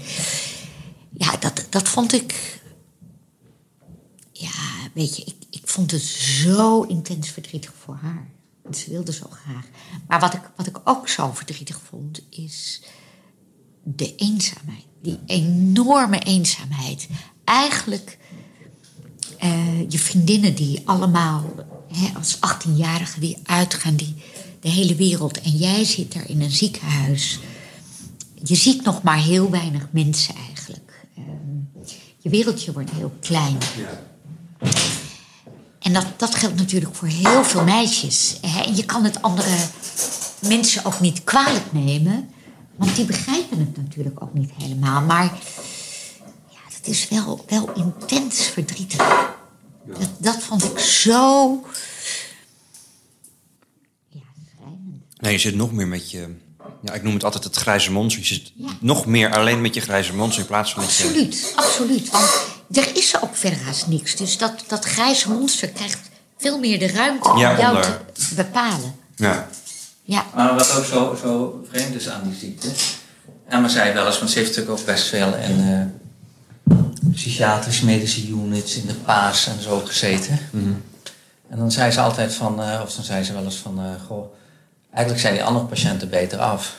Ja, 1.17 1.37
dat, 1.37 1.67
dat 1.71 1.89
vond 1.89 2.13
ik 2.13 2.61
ja, 4.43 4.91
weet 4.95 5.17
je, 5.17 5.23
ik 5.25 5.35
vond 5.73 5.91
het 5.91 6.03
zo 6.03 6.83
intens 6.83 7.29
verdrietig 7.29 7.73
voor 7.79 7.99
haar. 8.03 8.29
Want 8.63 8.77
ze 8.77 8.91
wilde 8.91 9.13
zo 9.13 9.27
graag. 9.31 9.65
Maar 10.09 10.21
wat 10.21 10.35
ik, 10.35 10.51
wat 10.57 10.67
ik 10.67 10.81
ook 10.85 11.09
zo 11.09 11.33
verdrietig 11.33 11.81
vond, 11.89 12.23
is 12.31 12.83
de 13.83 14.15
eenzaamheid. 14.15 14.85
Die 15.03 15.19
enorme 15.27 16.19
eenzaamheid. 16.19 17.09
Eigenlijk 17.45 18.19
eh, 19.39 19.91
je 19.91 19.99
vriendinnen 19.99 20.55
die 20.55 20.83
allemaal 20.85 21.45
hè, 21.93 22.09
als 22.17 22.37
18-jarige 22.37 23.21
weer 23.21 23.39
uitgaan, 23.43 23.97
die 23.97 24.15
de 24.61 24.69
hele 24.69 24.95
wereld. 24.95 25.41
En 25.41 25.51
jij 25.51 25.85
zit 25.85 26.13
daar 26.13 26.29
in 26.29 26.43
een 26.43 26.51
ziekenhuis. 26.51 27.39
Je 28.43 28.55
ziet 28.55 28.85
nog 28.85 29.03
maar 29.03 29.23
heel 29.23 29.51
weinig 29.51 29.89
mensen 29.91 30.35
eigenlijk. 30.35 31.07
Ehm, 31.17 31.89
je 32.19 32.29
wereldje 32.29 32.73
wordt 32.73 32.91
heel 32.91 33.13
klein. 33.21 33.59
En 35.93 36.01
dat, 36.01 36.19
dat 36.19 36.35
geldt 36.35 36.57
natuurlijk 36.57 36.95
voor 36.95 37.09
heel 37.09 37.45
veel 37.45 37.65
meisjes. 37.65 38.39
En 38.41 38.77
je 38.77 38.85
kan 38.85 39.05
het 39.05 39.23
andere 39.23 39.57
mensen 40.39 40.85
ook 40.85 41.01
niet 41.01 41.25
kwalijk 41.25 41.73
nemen. 41.73 42.31
Want 42.77 42.97
die 42.97 43.05
begrijpen 43.05 43.59
het 43.59 43.77
natuurlijk 43.77 44.23
ook 44.23 44.35
niet 44.35 44.51
helemaal. 44.59 45.01
Maar 45.03 45.25
ja, 46.51 46.59
het 46.77 46.87
is 46.89 47.09
wel, 47.09 47.45
wel 47.49 47.73
intens 47.73 48.47
verdrietig. 48.47 49.27
Dat, 49.87 50.09
dat 50.19 50.43
vond 50.43 50.65
ik 50.65 50.79
zo... 50.79 51.51
Ja, 54.09 54.21
schrijnend. 54.57 55.03
Nee, 55.21 55.33
je 55.33 55.39
zit 55.39 55.55
nog 55.55 55.73
meer 55.73 55.89
met 55.89 56.11
je... 56.11 56.35
Ja, 56.83 56.93
ik 56.93 57.03
noem 57.03 57.15
het 57.15 57.25
altijd 57.25 57.45
het 57.45 57.57
grijze 57.57 57.93
monster. 57.93 58.21
Je 58.23 58.27
zit 58.29 58.53
Ja. 58.55 58.69
nog 58.81 59.07
meer 59.07 59.35
alleen 59.35 59.61
met 59.61 59.75
je 59.75 59.81
grijze 59.81 60.15
monster 60.15 60.41
in 60.41 60.47
plaats 60.47 60.73
van 60.73 60.83
met 60.83 60.95
je... 60.95 61.05
Absoluut, 61.05 61.53
absoluut. 61.57 62.11
Want 62.11 62.52
er 62.73 62.97
is 62.97 63.23
ook 63.23 63.37
verder 63.37 63.59
haast 63.65 63.87
niks. 63.87 64.17
Dus 64.17 64.39
dat, 64.39 64.65
dat 64.67 64.85
grijze 64.85 65.31
monster 65.31 65.69
krijgt 65.69 65.99
veel 66.39 66.59
meer 66.59 66.79
de 66.79 66.87
ruimte 66.89 67.31
om 67.31 67.39
Ja, 67.39 67.59
jou 67.59 67.75
onder. 67.77 68.01
te 68.13 68.35
bepalen. 68.35 68.95
Ja. 69.17 69.49
Ja, 70.05 70.27
Maar 70.35 70.55
wat 70.55 70.77
ook 70.77 70.85
zo, 70.85 71.19
zo 71.23 71.65
vreemd 71.71 71.95
is 71.95 72.09
aan 72.09 72.23
die 72.25 72.39
ziekte. 72.39 72.69
Emma 73.49 73.69
zei 73.69 73.93
wel 73.93 74.07
eens, 74.07 74.19
want 74.19 74.31
ze 74.31 74.39
heeft 74.39 74.51
natuurlijk 74.51 74.81
ook 74.81 74.87
best 74.87 75.07
veel 75.09 75.35
in 75.37 75.61
eh, 76.69 76.77
psychiatrische 77.15 77.85
medische 77.85 78.29
units 78.29 78.75
in 78.77 78.87
de 78.87 78.95
paas 78.95 79.47
en 79.47 79.63
zo 79.63 79.79
gezeten. 79.81 80.39
En 81.49 81.59
dan 81.59 81.73
zei 81.73 81.91
ze 81.91 82.01
altijd 82.01 82.35
van, 82.35 82.63
eh, 82.63 82.81
of 82.83 82.95
dan 82.95 83.05
zei 83.05 83.25
ze 83.25 83.33
wel 83.33 83.45
eens 83.45 83.57
van, 83.57 83.79
eh, 83.79 84.07
goh, 84.07 84.35
eigenlijk 84.91 85.23
zijn 85.25 85.35
die 85.35 85.45
andere 85.45 85.65
patiënten 85.67 86.09
beter 86.11 86.39
af. 86.39 86.77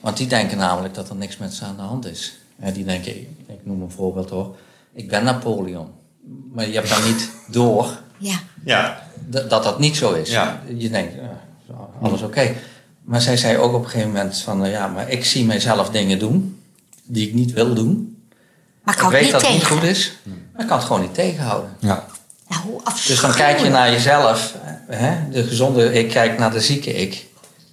Want 0.00 0.16
die 0.16 0.26
denken 0.26 0.58
namelijk 0.58 0.94
dat 0.94 1.08
er 1.08 1.16
niks 1.16 1.36
met 1.36 1.54
ze 1.54 1.64
aan 1.64 1.76
de 1.76 1.82
hand 1.82 2.06
is. 2.06 2.34
Ja, 2.62 2.70
die 2.70 2.84
denken, 2.84 3.16
ik, 3.16 3.28
ik 3.46 3.58
noem 3.62 3.82
een 3.82 3.90
voorbeeld 3.90 4.30
hoor, 4.30 4.56
ik 4.94 5.08
ben 5.08 5.24
Napoleon. 5.24 5.88
Maar 6.52 6.68
je 6.68 6.74
hebt 6.74 6.88
dan 6.88 7.04
niet 7.04 7.30
door 7.46 7.98
ja, 8.18 8.38
Ja. 8.64 9.02
dat 9.26 9.50
dat, 9.50 9.62
dat 9.64 9.78
niet 9.78 9.96
zo 9.96 10.12
is. 10.12 10.30
Ja. 10.30 10.62
Je 10.76 10.90
denkt, 10.90 11.14
alles 12.02 12.22
oké. 12.22 12.54
Maar 13.04 13.20
zij 13.20 13.36
zei 13.36 13.56
ook 13.58 13.72
op 13.72 13.84
een 13.84 13.90
gegeven 13.90 14.12
moment 14.12 14.38
van, 14.38 14.64
eh, 14.64 14.70
ja, 14.70 14.88
maar 14.88 15.10
ik 15.10 15.24
zie 15.24 15.44
mijzelf 15.44 15.90
dingen 15.90 16.18
doen 16.18 16.60
die 17.04 17.28
ik 17.28 17.34
niet 17.34 17.52
wil 17.52 17.74
doen. 17.74 18.16
maar 18.82 18.94
Ik 18.94 19.00
kan 19.00 19.10
het 19.10 19.14
weet 19.14 19.22
niet 19.22 19.32
dat 19.32 19.42
het 19.42 19.52
niet 19.52 19.66
goed 19.66 19.82
is, 19.82 20.18
maar 20.52 20.62
ik 20.62 20.68
kan 20.68 20.76
het 20.78 20.86
gewoon 20.86 21.02
niet 21.02 21.14
tegenhouden. 21.14 21.70
Ja. 21.78 22.06
Nou, 22.48 22.62
hoe 22.62 22.80
Dus 23.06 23.20
dan 23.20 23.34
kijk 23.34 23.58
je 23.58 23.68
naar 23.68 23.90
jezelf, 23.90 24.54
hè? 24.86 25.30
de 25.30 25.42
gezonde 25.44 25.92
ik 25.92 26.10
kijkt 26.10 26.38
naar 26.38 26.50
de 26.50 26.60
zieke 26.60 26.92
ik. 26.92 27.26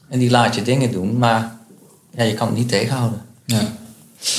En 0.10 0.20
die 0.20 0.30
laat 0.30 0.56
je 0.56 0.62
dingen 0.62 0.92
doen, 0.92 1.18
maar 1.18 1.56
ja, 2.12 2.24
je 2.24 2.34
kan 2.34 2.48
het 2.48 2.58
niet 2.58 2.70
tegenhouden. 2.70 3.22
Ja. 3.46 3.62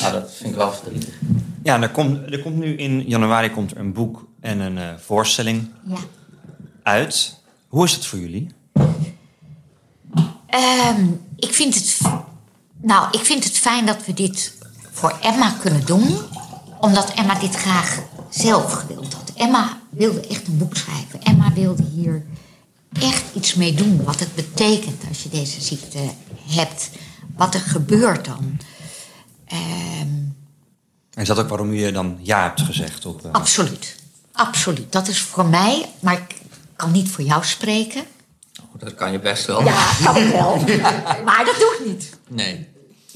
Nou, 0.01 0.13
dat 0.13 0.33
vind 0.35 0.51
ik 0.51 0.57
wel 0.57 0.73
verdrietig. 0.73 1.15
Ja, 1.63 1.75
en 1.75 1.83
er 1.83 1.91
komt, 1.91 2.33
er 2.33 2.43
komt 2.43 2.57
nu 2.57 2.77
in 2.77 3.03
januari 3.09 3.51
komt 3.51 3.71
er 3.71 3.77
een 3.77 3.93
boek 3.93 4.25
en 4.41 4.61
een 4.61 4.79
eh, 4.79 4.89
voorstelling 4.99 5.69
Ja. 5.87 5.97
uit. 6.83 7.41
Hoe 7.69 7.85
is 7.85 7.93
het 7.93 8.07
voor 8.07 8.19
jullie? 8.19 8.51
Ehm, 10.47 11.07
ik, 11.37 11.55
vind 11.55 11.75
het, 11.75 11.99
nou, 12.81 13.09
ik 13.11 13.21
vind 13.25 13.45
het 13.45 13.59
fijn 13.59 13.87
dat 13.87 14.05
we 14.07 14.15
dit 14.15 14.55
voor 14.91 15.19
Emma 15.23 15.51
kunnen 15.61 15.87
doen. 15.87 16.17
Omdat 16.81 17.13
Emma 17.15 17.35
dit 17.39 17.55
graag 17.55 17.99
zelf 18.31 18.73
gewild 18.73 19.13
had. 19.15 19.33
Emma 19.37 19.79
wilde 19.91 20.21
echt 20.27 20.47
een 20.47 20.59
boek 20.59 20.77
schrijven. 20.77 21.23
Emma 21.23 21.53
wilde 21.53 21.83
hier 21.95 22.25
echt 23.01 23.25
iets 23.35 23.55
mee 23.55 23.75
doen. 23.75 24.05
Wat 24.05 24.21
het 24.21 24.35
betekent 24.35 25.03
als 25.09 25.23
je 25.23 25.29
deze 25.29 25.61
ziekte 25.61 25.99
hebt. 26.49 26.91
Wat 27.37 27.55
er 27.55 27.61
gebeurt 27.61 28.25
dan. 28.25 28.59
Ehm, 29.53 30.09
En 31.15 31.23
is 31.23 31.29
dat 31.29 31.39
ook 31.39 31.49
waarom 31.49 31.73
je 31.73 31.93
dan 31.93 32.19
ja 32.21 32.43
hebt 32.43 32.61
gezegd? 32.61 33.07
Op, 33.07 33.25
eh, 33.25 33.33
absoluut. 33.33 33.97
Absoluut. 34.33 34.93
Dat 34.93 35.09
is 35.09 35.21
voor 35.21 35.47
mij, 35.47 35.89
maar 36.01 36.15
ik 36.15 36.37
kan 36.77 36.91
niet 36.93 37.09
voor 37.09 37.25
jou 37.25 37.45
spreken. 37.45 38.03
Oh, 38.61 38.81
Dat 38.81 38.95
kan 38.95 39.13
je 39.13 39.19
best 39.19 39.47
wel. 39.47 39.65
Ja, 39.65 39.91
kan 40.05 40.17
ik 40.17 40.33
wel. 40.33 40.57
maar 41.25 41.43
dat 41.45 41.57
doe 41.59 41.77
ik 41.79 41.83
niet. 41.87 42.17
Nee. 42.29 42.71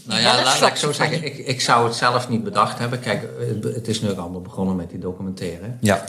Nou 0.04 0.20
Ja, 0.20 0.42
laat, 0.42 0.60
laat 0.60 0.70
ik 0.70 0.76
zo 0.76 0.92
zeggen. 0.92 1.24
Ik, 1.24 1.38
ik 1.38 1.60
zou 1.60 1.86
het 1.86 1.94
zelf 1.94 2.28
niet 2.28 2.44
bedacht 2.44 2.78
hebben. 2.78 3.00
Kijk, 3.00 3.28
het 3.74 3.88
is 3.88 4.00
nu 4.00 4.10
ook 4.10 4.18
allemaal 4.18 4.40
begonnen 4.40 4.76
met 4.76 4.90
die 4.90 4.98
documentaire. 4.98 5.76
Ja. 5.80 6.04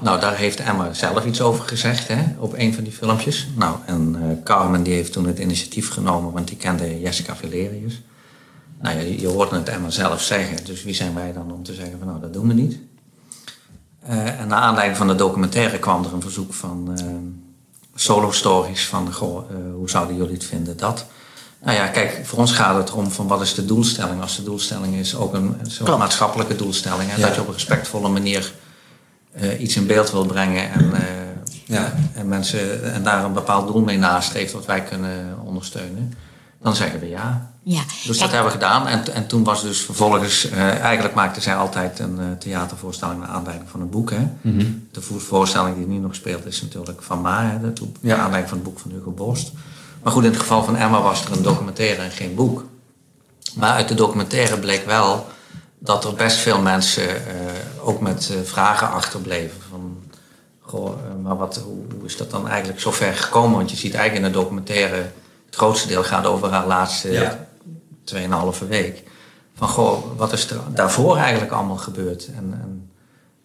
Nou, 0.00 0.20
daar 0.20 0.36
heeft 0.36 0.60
Emma 0.60 0.92
zelf 0.92 1.24
iets 1.24 1.40
over 1.40 1.64
gezegd, 1.68 2.08
hè, 2.08 2.24
op 2.38 2.54
een 2.56 2.74
van 2.74 2.84
die 2.84 2.92
filmpjes. 2.92 3.48
Nou, 3.54 3.76
en 3.86 4.16
eh, 4.20 4.44
Carmen 4.44 4.82
die 4.82 4.94
heeft 4.94 5.12
toen 5.12 5.26
het 5.26 5.38
initiatief 5.38 5.90
genomen, 5.90 6.32
want 6.32 6.48
die 6.48 6.56
kende 6.56 7.00
Jessica 7.00 7.36
Valerius. 7.36 8.02
Nou 8.80 8.98
ja, 8.98 9.02
je, 9.18 9.26
hoorde 9.26 9.56
het 9.56 9.68
Emma 9.68 9.90
zelf 9.90 10.22
zeggen, 10.22 10.64
dus 10.64 10.82
wie 10.82 10.94
zijn 10.94 11.14
wij 11.14 11.32
dan 11.32 11.52
om 11.52 11.62
te 11.62 11.74
zeggen 11.74 11.98
van 11.98 12.06
nou, 12.06 12.20
dat 12.20 12.32
doen 12.32 12.48
we 12.48 12.54
niet. 12.54 12.78
Eh, 14.06 14.40
en 14.40 14.48
naar 14.48 14.60
aanleiding 14.60 14.96
van 14.96 15.06
de 15.06 15.14
documentaire 15.14 15.78
kwam 15.78 16.04
er 16.04 16.12
een 16.12 16.20
verzoek 16.20 16.54
van 16.54 16.92
eh, 16.98 17.04
solo 17.94 18.30
stories 18.30 18.86
van, 18.86 19.12
goh, 19.12 19.50
eh, 19.50 19.56
hoe 19.74 19.90
zouden 19.90 20.16
jullie 20.16 20.34
het 20.34 20.44
vinden 20.44 20.76
dat? 20.76 21.06
Nou 21.62 21.76
ja, 21.76 21.86
kijk, 21.86 22.20
voor 22.24 22.38
ons 22.38 22.52
gaat 22.52 22.76
het 22.76 22.88
erom 22.88 23.10
van 23.10 23.26
wat 23.26 23.40
is 23.40 23.54
de 23.54 23.64
doelstelling. 23.64 24.20
Als 24.20 24.36
de 24.36 24.42
doelstelling 24.42 24.94
is 24.94 25.16
ook 25.16 25.34
een, 25.34 25.56
een 25.84 25.98
maatschappelijke 25.98 26.56
doelstelling. 26.56 27.10
Ja. 27.10 27.26
Dat 27.26 27.34
je 27.34 27.40
op 27.40 27.46
een 27.46 27.52
respectvolle 27.52 28.08
manier 28.08 28.52
iets 29.58 29.76
in 29.76 29.86
beeld 29.86 30.10
wil 30.10 30.26
brengen 30.26 30.70
en, 30.70 30.92
Ja. 31.64 31.94
en 32.14 32.28
mensen 32.28 32.92
en 32.92 33.02
daar 33.02 33.24
een 33.24 33.32
bepaald 33.32 33.66
doel 33.72 33.82
mee 33.82 33.98
nastreeft 33.98 34.52
wat 34.52 34.66
wij 34.66 34.82
kunnen 34.82 35.38
ondersteunen, 35.44 36.12
dan 36.62 36.74
zeggen 36.74 37.00
we 37.00 37.08
ja. 37.08 37.55
Ja. 37.68 37.80
Dus 38.06 38.18
dat 38.18 38.30
hebben 38.30 38.46
we 38.46 38.58
gedaan. 38.58 38.86
En, 38.86 39.14
en 39.14 39.26
toen 39.26 39.44
was 39.44 39.62
dus 39.62 39.80
vervolgens, 39.80 40.48
eh, 40.50 40.78
eigenlijk 40.80 41.14
maakte 41.14 41.40
zij 41.40 41.56
altijd 41.56 41.98
een 41.98 42.18
eh, 42.18 42.24
theatervoorstelling 42.38 43.20
naar 43.20 43.28
aanleiding 43.28 43.70
van 43.70 43.80
een 43.80 43.90
boek. 43.90 44.10
Hè? 44.10 44.28
De 44.90 45.00
vo- 45.02 45.18
voorstelling 45.18 45.76
die 45.76 45.86
nu 45.86 45.98
nog 45.98 46.14
speelt 46.14 46.46
is 46.46 46.62
natuurlijk 46.62 47.02
van 47.02 47.20
Ma, 47.20 47.42
hè, 47.50 47.60
dat, 47.60 47.78
Ja. 47.78 47.88
naar 48.00 48.16
aanleiding 48.18 48.48
van 48.48 48.58
het 48.58 48.66
boek 48.66 48.78
van 48.78 48.90
Hugo 48.90 49.10
Borst. 49.10 49.52
Maar 50.02 50.12
goed, 50.12 50.24
in 50.24 50.30
het 50.30 50.40
geval 50.40 50.64
van 50.64 50.76
Emma 50.76 51.00
was 51.02 51.24
er 51.24 51.32
een 51.32 51.42
documentaire 51.42 52.02
en 52.02 52.10
geen 52.10 52.34
boek. 52.34 52.64
Maar 53.54 53.70
uit 53.72 53.88
de 53.88 53.94
documentaire 53.94 54.58
bleek 54.58 54.86
wel 54.86 55.26
dat 55.78 56.04
er 56.04 56.14
best 56.14 56.36
veel 56.36 56.60
mensen 56.60 57.08
eh, 57.26 57.34
ook 57.80 58.00
met 58.00 58.30
eh, 58.32 58.36
vragen 58.44 58.90
achterbleven. 58.90 59.58
Van, 59.70 59.96
goh, 60.60 60.96
maar 61.22 61.36
wat, 61.36 61.56
hoe, 61.64 61.84
hoe 61.96 62.04
is 62.06 62.16
dat 62.16 62.30
dan 62.30 62.48
eigenlijk 62.48 62.80
zo 62.80 62.90
ver 62.90 63.14
gekomen? 63.14 63.56
Want 63.56 63.70
je 63.70 63.76
ziet 63.76 63.94
eigenlijk 63.94 64.26
in 64.26 64.32
de 64.32 64.38
documentaire, 64.38 64.96
het 65.46 65.54
grootste 65.56 65.88
deel 65.88 66.04
gaat 66.04 66.26
over 66.26 66.50
haar 66.50 66.66
laatste 66.66 67.10
Ja. 67.12 67.44
2,5 68.14 68.68
week. 68.68 69.02
Van 69.54 69.68
goh, 69.68 70.16
wat 70.16 70.32
is 70.32 70.50
er 70.50 70.60
daarvoor 70.74 71.16
eigenlijk 71.16 71.52
allemaal 71.52 71.76
gebeurd? 71.76 72.26
En, 72.26 72.58
en 72.62 72.90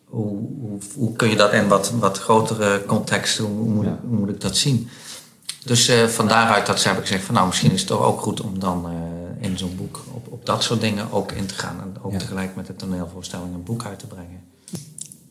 hoe, 0.05 0.27
hoe, 0.59 0.79
hoe 0.95 1.13
kun 1.15 1.29
je 1.29 1.35
dat 1.35 1.53
in 1.53 1.67
wat, 1.67 1.91
wat 1.91 2.17
grotere 2.19 2.85
context, 2.85 3.37
hoe, 3.37 3.47
hoe 3.49 3.69
moet, 3.69 3.85
ik, 3.85 3.93
hoe 4.07 4.17
moet 4.17 4.29
ik 4.29 4.41
dat 4.41 4.57
zien? 4.57 4.89
Dus 5.63 5.87
eh, 5.87 6.05
van 6.07 6.27
daaruit 6.27 6.65
dat 6.65 6.79
ze 6.79 6.85
hebben 6.87 7.05
gezegd 7.05 7.25
van 7.25 7.35
nou 7.35 7.47
misschien 7.47 7.71
is 7.71 7.79
het 7.79 7.87
toch 7.89 8.01
ook 8.01 8.21
goed 8.21 8.41
om 8.41 8.59
dan 8.59 8.85
eh, 8.85 9.49
in 9.49 9.57
zo'n 9.57 9.75
boek 9.75 10.03
op, 10.13 10.27
op 10.31 10.45
dat 10.45 10.63
soort 10.63 10.81
dingen 10.81 11.11
ook 11.11 11.31
in 11.31 11.45
te 11.45 11.53
gaan. 11.53 11.79
En 11.81 11.95
ook 12.01 12.11
Ja. 12.11 12.17
tegelijk 12.17 12.55
met 12.55 12.67
de 12.67 12.75
toneelvoorstelling 12.75 13.53
een 13.53 13.63
boek 13.63 13.85
uit 13.85 13.99
te 13.99 14.07
brengen. 14.07 14.43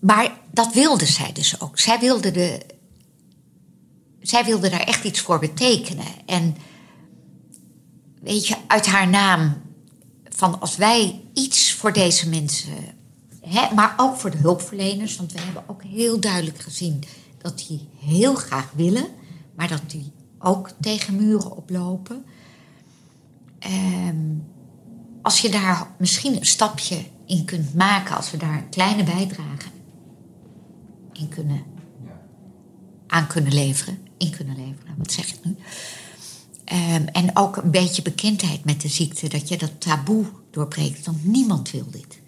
Maar 0.01 0.33
dat 0.51 0.73
wilde 0.75 1.07
zij 1.07 1.33
dus 1.33 1.61
ook. 1.61 1.79
Zij 1.79 1.99
wilde, 1.99 2.31
de, 2.31 2.61
zij 4.21 4.45
wilde 4.45 4.69
daar 4.69 4.81
echt 4.81 5.05
iets 5.05 5.21
voor 5.21 5.39
betekenen. 5.39 6.05
En 6.27 6.57
weet 8.21 8.47
je, 8.47 8.57
uit 8.67 8.87
haar 8.87 9.09
naam, 9.09 9.63
van 10.29 10.61
als 10.61 10.77
wij 10.77 11.21
iets 11.35 11.73
voor 11.73 11.93
deze 11.93 12.29
mensen, 12.29 12.73
hè, 13.41 13.75
maar 13.75 13.95
ook 13.97 14.17
voor 14.17 14.31
de 14.31 14.37
hulpverleners, 14.37 15.17
want 15.17 15.33
we 15.33 15.41
hebben 15.41 15.63
ook 15.67 15.83
heel 15.83 16.21
duidelijk 16.21 16.61
gezien 16.61 17.03
dat 17.39 17.65
die 17.69 17.89
heel 17.99 18.35
graag 18.35 18.71
willen, 18.75 19.07
maar 19.55 19.69
dat 19.69 19.83
die 19.87 20.13
ook 20.39 20.71
tegen 20.81 21.17
muren 21.17 21.57
oplopen. 21.57 22.25
Ehm, 23.59 24.17
als 25.23 25.41
je 25.41 25.49
daar 25.49 25.87
misschien 25.99 26.37
een 26.37 26.47
stapje 26.47 27.05
in 27.27 27.45
kunt 27.45 27.75
maken, 27.75 28.17
als 28.17 28.31
we 28.31 28.37
daar 28.37 28.57
een 28.57 28.69
kleine 28.69 29.05
bijdrage 29.05 29.69
in 31.13 31.29
kunnen, 31.29 31.63
aan 33.07 33.27
kunnen 33.27 33.53
leveren, 33.53 33.99
in 34.17 34.31
kunnen 34.31 34.57
leveren, 34.57 34.95
wat 34.99 35.13
zeg 35.13 35.29
ik 35.29 35.45
nu? 35.45 35.57
Ehm, 36.71 37.07
en 37.13 37.31
ook 37.37 37.57
een 37.57 37.71
beetje 37.71 38.03
bekendheid 38.03 38.65
met 38.65 38.81
de 38.81 38.89
ziekte, 38.89 39.29
dat 39.29 39.49
je 39.49 39.57
dat 39.59 39.71
taboe 39.81 40.25
doorbreekt, 40.51 41.07
want 41.07 41.25
niemand 41.25 41.71
wil 41.71 41.87
dit. 41.91 42.19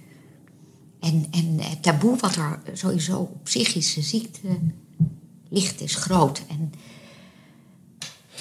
En, 1.01 1.27
en 1.31 1.61
het 1.61 1.83
taboe 1.83 2.17
wat 2.17 2.37
er 2.37 2.61
sowieso 2.73 3.19
op 3.19 3.45
psychische 3.45 4.03
ziekte 4.03 4.49
ligt, 5.49 5.81
is 5.81 5.95
groot. 5.95 6.43
En 6.49 6.73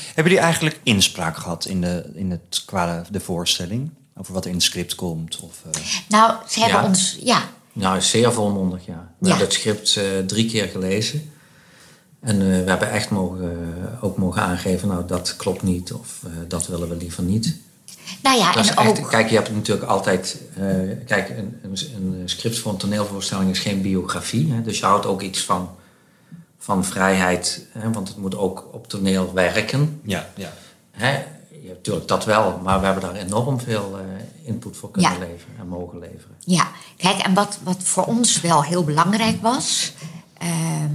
Hebben 0.05 0.23
jullie 0.33 0.39
eigenlijk 0.47 0.79
inspraak 0.83 1.37
gehad 1.37 1.65
in, 1.65 1.81
de, 1.81 2.11
in 2.15 2.31
het, 2.31 2.63
qua 2.65 3.05
de 3.11 3.19
voorstelling? 3.19 3.89
Over 4.15 4.33
wat 4.33 4.43
er 4.43 4.49
in 4.49 4.55
het 4.55 4.65
script 4.65 4.95
komt? 4.95 5.39
Of, 5.39 5.63
eh, 5.71 5.81
nou, 6.09 6.35
ze 6.49 6.59
hebben 6.59 6.81
Ja. 6.81 6.87
ons, 6.87 7.17
ja, 7.23 7.49
Nou, 7.73 8.01
zeer 8.01 8.33
volmondig, 8.33 8.85
ja. 8.85 9.13
We 9.19 9.27
Ja. 9.27 9.29
hebben 9.29 9.47
het 9.47 9.53
script 9.57 9.95
eh, 9.95 10.03
drie 10.19 10.45
keer 10.49 10.67
gelezen. 10.67 11.30
En 12.21 12.35
eh, 12.41 12.47
we 12.63 12.69
hebben 12.69 12.91
echt 12.91 13.09
mogen, 13.09 13.41
eh, 13.91 14.03
ook 14.03 14.17
mogen 14.17 14.41
aangeven, 14.41 14.87
nou 14.87 15.05
dat 15.07 15.35
klopt 15.35 15.61
niet 15.63 15.93
of 15.93 16.19
eh, 16.25 16.31
dat 16.47 16.67
willen 16.67 16.89
we 16.89 16.95
liever 16.95 17.23
niet. 17.23 17.57
nou 18.23 18.37
ja, 18.37 18.51
Dat 18.51 18.63
is 18.63 18.69
en 18.71 18.77
echt, 18.77 18.99
ook, 18.99 19.09
kijk, 19.09 19.29
je 19.29 19.35
hebt 19.35 19.51
natuurlijk 19.53 19.87
altijd. 19.89 20.41
eh, 20.55 20.65
kijk, 21.05 21.29
een, 21.29 21.57
een, 21.63 21.77
een 21.95 22.21
script 22.29 22.59
voor 22.59 22.71
een 22.71 22.77
toneelvoorstelling 22.77 23.49
is 23.49 23.59
geen 23.59 23.81
biografie. 23.81 24.51
Hè, 24.53 24.61
dus 24.61 24.79
je 24.79 24.85
houdt 24.85 25.05
ook 25.05 25.21
iets 25.21 25.41
van 25.43 25.69
van 26.63 26.85
vrijheid, 26.85 27.65
hè, 27.71 27.91
want 27.91 28.07
het 28.07 28.17
moet 28.17 28.35
ook 28.37 28.67
op 28.71 28.87
toneel 28.87 29.33
werken. 29.33 30.01
Ja, 30.03 30.29
ja. 30.35 30.53
Hè, 30.91 31.09
je 31.49 31.67
hebt 31.67 31.75
natuurlijk 31.77 32.07
dat 32.07 32.25
wel, 32.25 32.59
maar 32.63 32.79
we 32.79 32.85
hebben 32.85 33.03
daar 33.03 33.15
enorm 33.15 33.59
veel 33.59 33.97
eh, 33.99 34.47
input 34.47 34.77
voor 34.77 34.91
kunnen 34.91 35.11
Ja. 35.11 35.17
leveren 35.17 35.55
en 35.59 35.67
mogen 35.67 35.99
leveren. 35.99 36.35
Ja, 36.39 36.67
kijk, 36.97 37.17
en 37.19 37.33
wat, 37.33 37.59
wat 37.63 37.83
voor 37.83 38.03
ons 38.05 38.41
wel 38.41 38.63
heel 38.63 38.83
belangrijk 38.83 39.41
was. 39.41 39.93
ehm, 40.37 40.89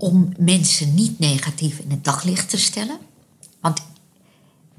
om 0.00 0.32
mensen 0.38 0.94
niet 0.94 1.18
negatief 1.18 1.78
in 1.78 1.90
het 1.90 2.04
daglicht 2.04 2.50
te 2.50 2.58
stellen. 2.58 2.98
Want 3.60 3.80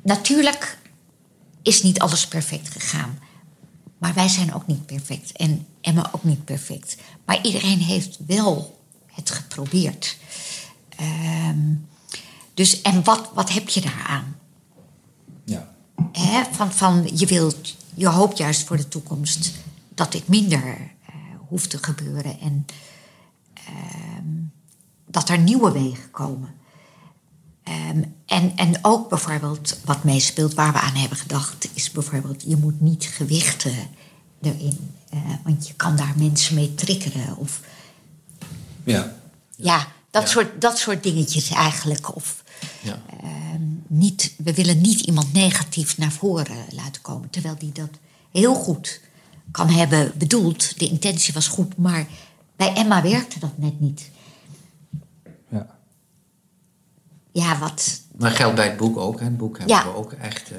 natuurlijk 0.04 0.78
is 1.62 1.84
niet 1.84 2.00
alles 2.00 2.28
perfect 2.28 2.70
gegaan. 2.70 3.20
Maar 3.98 4.14
wij 4.14 4.28
zijn 4.28 4.54
ook 4.54 4.68
niet 4.68 4.86
perfect. 4.86 5.32
En 5.32 5.66
Emma 5.82 6.10
ook 6.12 6.24
niet 6.24 6.46
perfect. 6.46 6.98
Maar 7.26 7.46
iedereen 7.46 7.80
heeft 7.80 8.18
wel 8.26 8.80
het 9.06 9.30
geprobeerd. 9.30 10.18
Ehm, 10.90 11.74
dus, 12.54 12.82
en 12.82 13.04
wat, 13.04 13.30
wat 13.34 13.50
heb 13.50 13.70
je 13.70 13.82
daaraan? 13.82 14.36
ja. 16.12 16.48
Van, 16.52 16.72
van 16.72 17.10
je, 17.14 17.26
wilt, 17.26 17.76
je 17.94 18.08
hoopt 18.08 18.38
juist 18.38 18.64
voor 18.64 18.78
de 18.78 18.88
toekomst 18.88 19.52
dat 19.96 20.12
dit 20.12 20.28
minder 20.28 20.64
eh, 21.06 21.16
hoeft 21.48 21.70
te 21.70 21.78
gebeuren. 21.78 22.40
En 22.40 22.66
ehm, 23.54 24.21
dat 25.12 25.30
er 25.30 25.40
nieuwe 25.40 25.72
wegen 25.72 26.12
komen. 26.12 26.50
Ehm, 27.64 28.04
en, 28.26 28.56
en 28.56 28.74
ook 28.82 29.10
bijvoorbeeld 29.10 29.80
wat 29.86 30.04
meespeelt 30.04 30.54
waar 30.54 30.72
we 30.74 30.80
aan 30.80 30.96
hebben 30.96 31.18
gedacht... 31.18 31.70
is 31.74 31.92
bijvoorbeeld 31.92 32.44
je 32.48 32.58
moet 32.58 32.82
niet 32.82 33.06
gewichten 33.06 33.74
erin. 34.42 34.92
eh, 35.10 35.20
want 35.44 35.68
je 35.68 35.74
kan 35.74 35.96
daar 35.96 36.14
mensen 36.18 36.56
mee 36.56 36.76
triggeren. 36.76 37.38
Of 37.38 37.62
ja. 38.84 39.16
ja, 39.56 39.88
dat, 40.12 40.22
Ja. 40.24 40.28
Soort, 40.30 40.62
dat 40.62 40.78
soort 40.78 41.04
dingetjes 41.04 41.50
eigenlijk. 41.50 42.16
Of 42.16 42.44
Ja. 42.82 43.02
ehm, 43.24 43.62
niet, 43.88 44.34
we 44.38 44.54
willen 44.54 44.82
niet 44.82 45.00
iemand 45.00 45.34
negatief 45.34 45.98
naar 45.98 46.12
voren 46.12 46.66
laten 46.70 47.02
komen. 47.02 47.30
Terwijl 47.30 47.56
die 47.60 47.72
dat 47.72 47.90
heel 48.32 48.54
goed 48.56 49.00
kan 49.52 49.70
hebben 49.70 50.12
bedoeld. 50.18 50.80
De 50.80 50.90
intentie 50.90 51.34
was 51.34 51.48
goed, 51.48 51.78
maar 51.78 52.08
bij 52.56 52.74
Emma 52.74 53.02
werkte 53.02 53.40
dat 53.40 53.58
net 53.58 53.80
niet. 53.80 54.10
ja. 55.50 55.68
Ja, 57.32 57.60
wat. 57.60 58.02
Maar 58.18 58.32
geldt 58.32 58.56
bij 58.56 58.68
het 58.68 58.78
boek 58.78 58.98
ook. 58.98 59.20
Hè. 59.20 59.26
Het 59.26 59.38
boek 59.38 59.58
hebben 59.58 59.76
Ja. 59.76 59.84
we 59.84 59.96
ook 59.96 60.12
echt, 60.14 60.52
eh, 60.52 60.58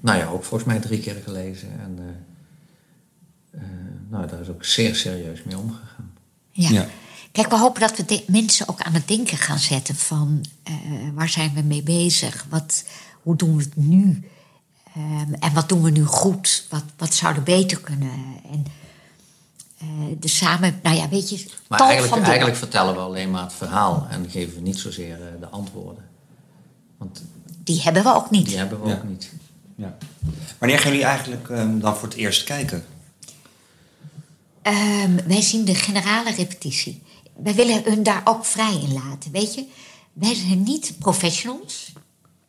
nou 0.00 0.18
ja, 0.18 0.26
ook 0.26 0.44
volgens 0.44 0.70
mij 0.72 0.80
drie 0.80 1.00
keer 1.00 1.20
gelezen. 1.24 1.68
En 1.80 1.98
eh, 1.98 3.60
eh, 3.60 3.68
nou, 4.08 4.26
daar 4.26 4.40
is 4.40 4.48
ook 4.48 4.64
zeer 4.64 4.94
serieus 4.94 5.42
mee 5.42 5.58
omgegaan. 5.58 6.12
Ja. 6.50 6.70
Ja. 6.70 6.86
Kijk, 7.32 7.48
we 7.48 7.58
hopen 7.58 7.80
dat 7.80 7.96
we 7.96 8.24
mensen 8.26 8.68
ook 8.68 8.80
aan 8.82 8.92
het 8.92 9.08
denken 9.08 9.36
gaan 9.36 9.58
zetten 9.58 9.94
van 9.96 10.44
eh, 10.62 10.74
waar 11.14 11.28
zijn 11.28 11.54
we 11.54 11.62
mee 11.62 11.82
bezig? 11.82 12.46
Wat, 12.48 12.84
hoe 13.22 13.36
doen 13.36 13.56
we 13.56 13.62
het 13.62 13.76
nu? 13.76 14.24
Ehm, 14.94 15.32
en 15.32 15.52
wat 15.54 15.68
doen 15.68 15.82
we 15.82 15.90
nu 15.90 16.04
goed? 16.04 16.66
Wat, 16.70 16.84
wat 16.96 17.14
zou 17.14 17.34
er 17.34 17.42
beter 17.42 17.80
kunnen? 17.80 18.10
En 18.50 18.64
de 20.18 20.28
samen, 20.28 20.80
nou 20.82 20.96
ja, 20.96 21.08
weet 21.08 21.30
je, 21.30 21.44
Maar 21.68 21.78
tal 21.78 21.86
eigenlijk, 21.88 22.16
van 22.16 22.24
eigenlijk 22.26 22.56
vertellen 22.58 22.94
we 22.94 23.00
alleen 23.00 23.30
maar 23.30 23.42
het 23.42 23.52
verhaal 23.52 24.06
en 24.10 24.30
geven 24.30 24.54
we 24.54 24.60
niet 24.60 24.78
zozeer 24.78 25.14
eh, 25.14 25.40
de 25.40 25.46
antwoorden. 25.48 26.04
Want 26.98 27.22
Die 27.64 27.82
hebben 27.82 28.02
we 28.02 28.14
ook 28.14 28.30
niet. 28.30 28.46
die 28.46 28.56
hebben 28.56 28.82
we 28.82 28.88
Ja. 28.88 28.94
ook 28.94 29.04
niet. 29.04 29.32
ja. 29.76 29.96
Wanneer 30.58 30.78
gaan 30.78 30.90
jullie 30.90 31.06
eigenlijk 31.06 31.48
ehm, 31.48 31.78
dan 31.78 31.96
voor 31.96 32.08
het 32.08 32.16
eerst 32.16 32.44
kijken? 32.44 32.84
Ehm, 34.62 35.16
wij 35.26 35.40
zien 35.40 35.64
de 35.64 35.74
generale 35.74 36.32
repetitie. 36.34 37.02
Wij 37.36 37.54
willen 37.54 37.82
hun 37.84 38.02
daar 38.02 38.20
ook 38.24 38.44
vrij 38.44 38.74
in 38.82 38.92
laten, 38.92 39.30
weet 39.32 39.54
je. 39.54 39.64
Wij 40.12 40.34
zijn 40.34 40.62
niet 40.62 40.94
professionals. 40.98 41.92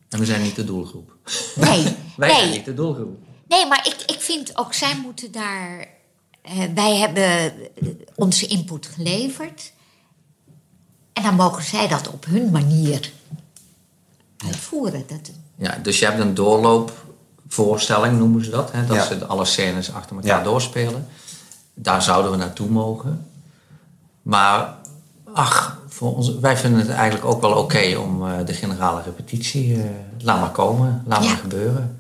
En 0.09 0.19
we 0.19 0.25
zijn 0.25 0.41
niet 0.41 0.55
de 0.55 0.63
doelgroep. 0.63 1.15
Nee, 1.55 1.83
Wij 2.17 2.29
nee. 2.29 2.37
zijn 2.39 2.51
niet 2.51 2.65
de 2.65 2.73
doelgroep. 2.73 3.17
Nee, 3.47 3.67
maar 3.67 3.87
ik, 3.87 4.11
ik 4.15 4.21
vind 4.21 4.57
ook 4.57 4.73
zij 4.73 4.95
moeten 5.03 5.31
daar. 5.31 5.87
Eh, 6.43 6.53
wij 6.75 6.95
hebben 6.97 7.23
eh, 7.23 7.51
onze 8.15 8.47
input 8.47 8.85
geleverd. 8.87 9.71
En 11.13 11.23
dan 11.23 11.35
mogen 11.35 11.63
zij 11.63 11.87
dat 11.87 12.07
op 12.09 12.25
hun 12.25 12.51
manier 12.51 13.11
uitvoeren. 14.45 15.03
Dat, 15.07 15.31
Ja, 15.55 15.77
dus 15.83 15.99
je 15.99 16.05
hebt 16.05 16.19
een 16.19 16.33
doorloopvoorstelling, 16.33 18.17
noemen 18.17 18.43
ze 18.45 18.49
dat. 18.51 18.71
Hè? 18.71 18.85
Dat 18.85 18.95
Ja. 18.95 19.05
ze 19.05 19.25
alle 19.25 19.45
scènes 19.45 19.93
achter 19.93 20.15
elkaar 20.15 20.37
Ja. 20.37 20.43
doorspelen. 20.43 21.07
Daar 21.73 22.01
zouden 22.01 22.31
we 22.31 22.37
naartoe 22.37 22.69
mogen. 22.69 23.25
Maar, 24.21 24.75
ach, 25.33 25.81
voor 25.87 26.15
ons, 26.15 26.35
wij 26.39 26.57
vinden 26.57 26.79
het 26.79 26.89
eigenlijk 26.89 27.25
ook 27.25 27.41
wel 27.41 27.51
oké 27.57 27.95
om 27.97 28.27
eh, 28.27 28.45
de 28.45 28.53
generale 28.53 29.01
repetitie... 29.01 29.75
eh, 29.75 29.89
laat 30.19 30.39
maar 30.39 30.51
komen, 30.51 31.03
laat 31.07 31.23
Ja. 31.23 31.29
maar 31.29 31.37
gebeuren. 31.37 31.99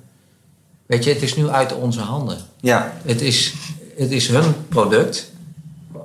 Weet 0.85 1.03
je, 1.03 1.13
het 1.13 1.21
is 1.21 1.35
nu 1.35 1.49
uit 1.49 1.73
onze 1.73 2.01
handen. 2.01 2.37
Ja. 2.59 2.93
Het 3.03 3.21
is, 3.21 3.53
het 3.97 4.11
is 4.11 4.27
hun 4.27 4.67
product, 4.69 5.31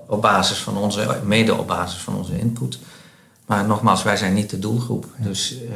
op 0.06 0.22
basis 0.22 0.58
van 0.58 0.76
onze, 0.76 1.20
mede 1.24 1.54
op 1.54 1.66
basis 1.66 2.00
van 2.00 2.16
onze 2.16 2.38
input. 2.38 2.78
Maar 3.46 3.64
nogmaals, 3.66 4.02
wij 4.02 4.16
zijn 4.16 4.34
niet 4.34 4.50
de 4.50 4.58
doelgroep. 4.58 5.06
Dus 5.16 5.54
eh, 5.54 5.68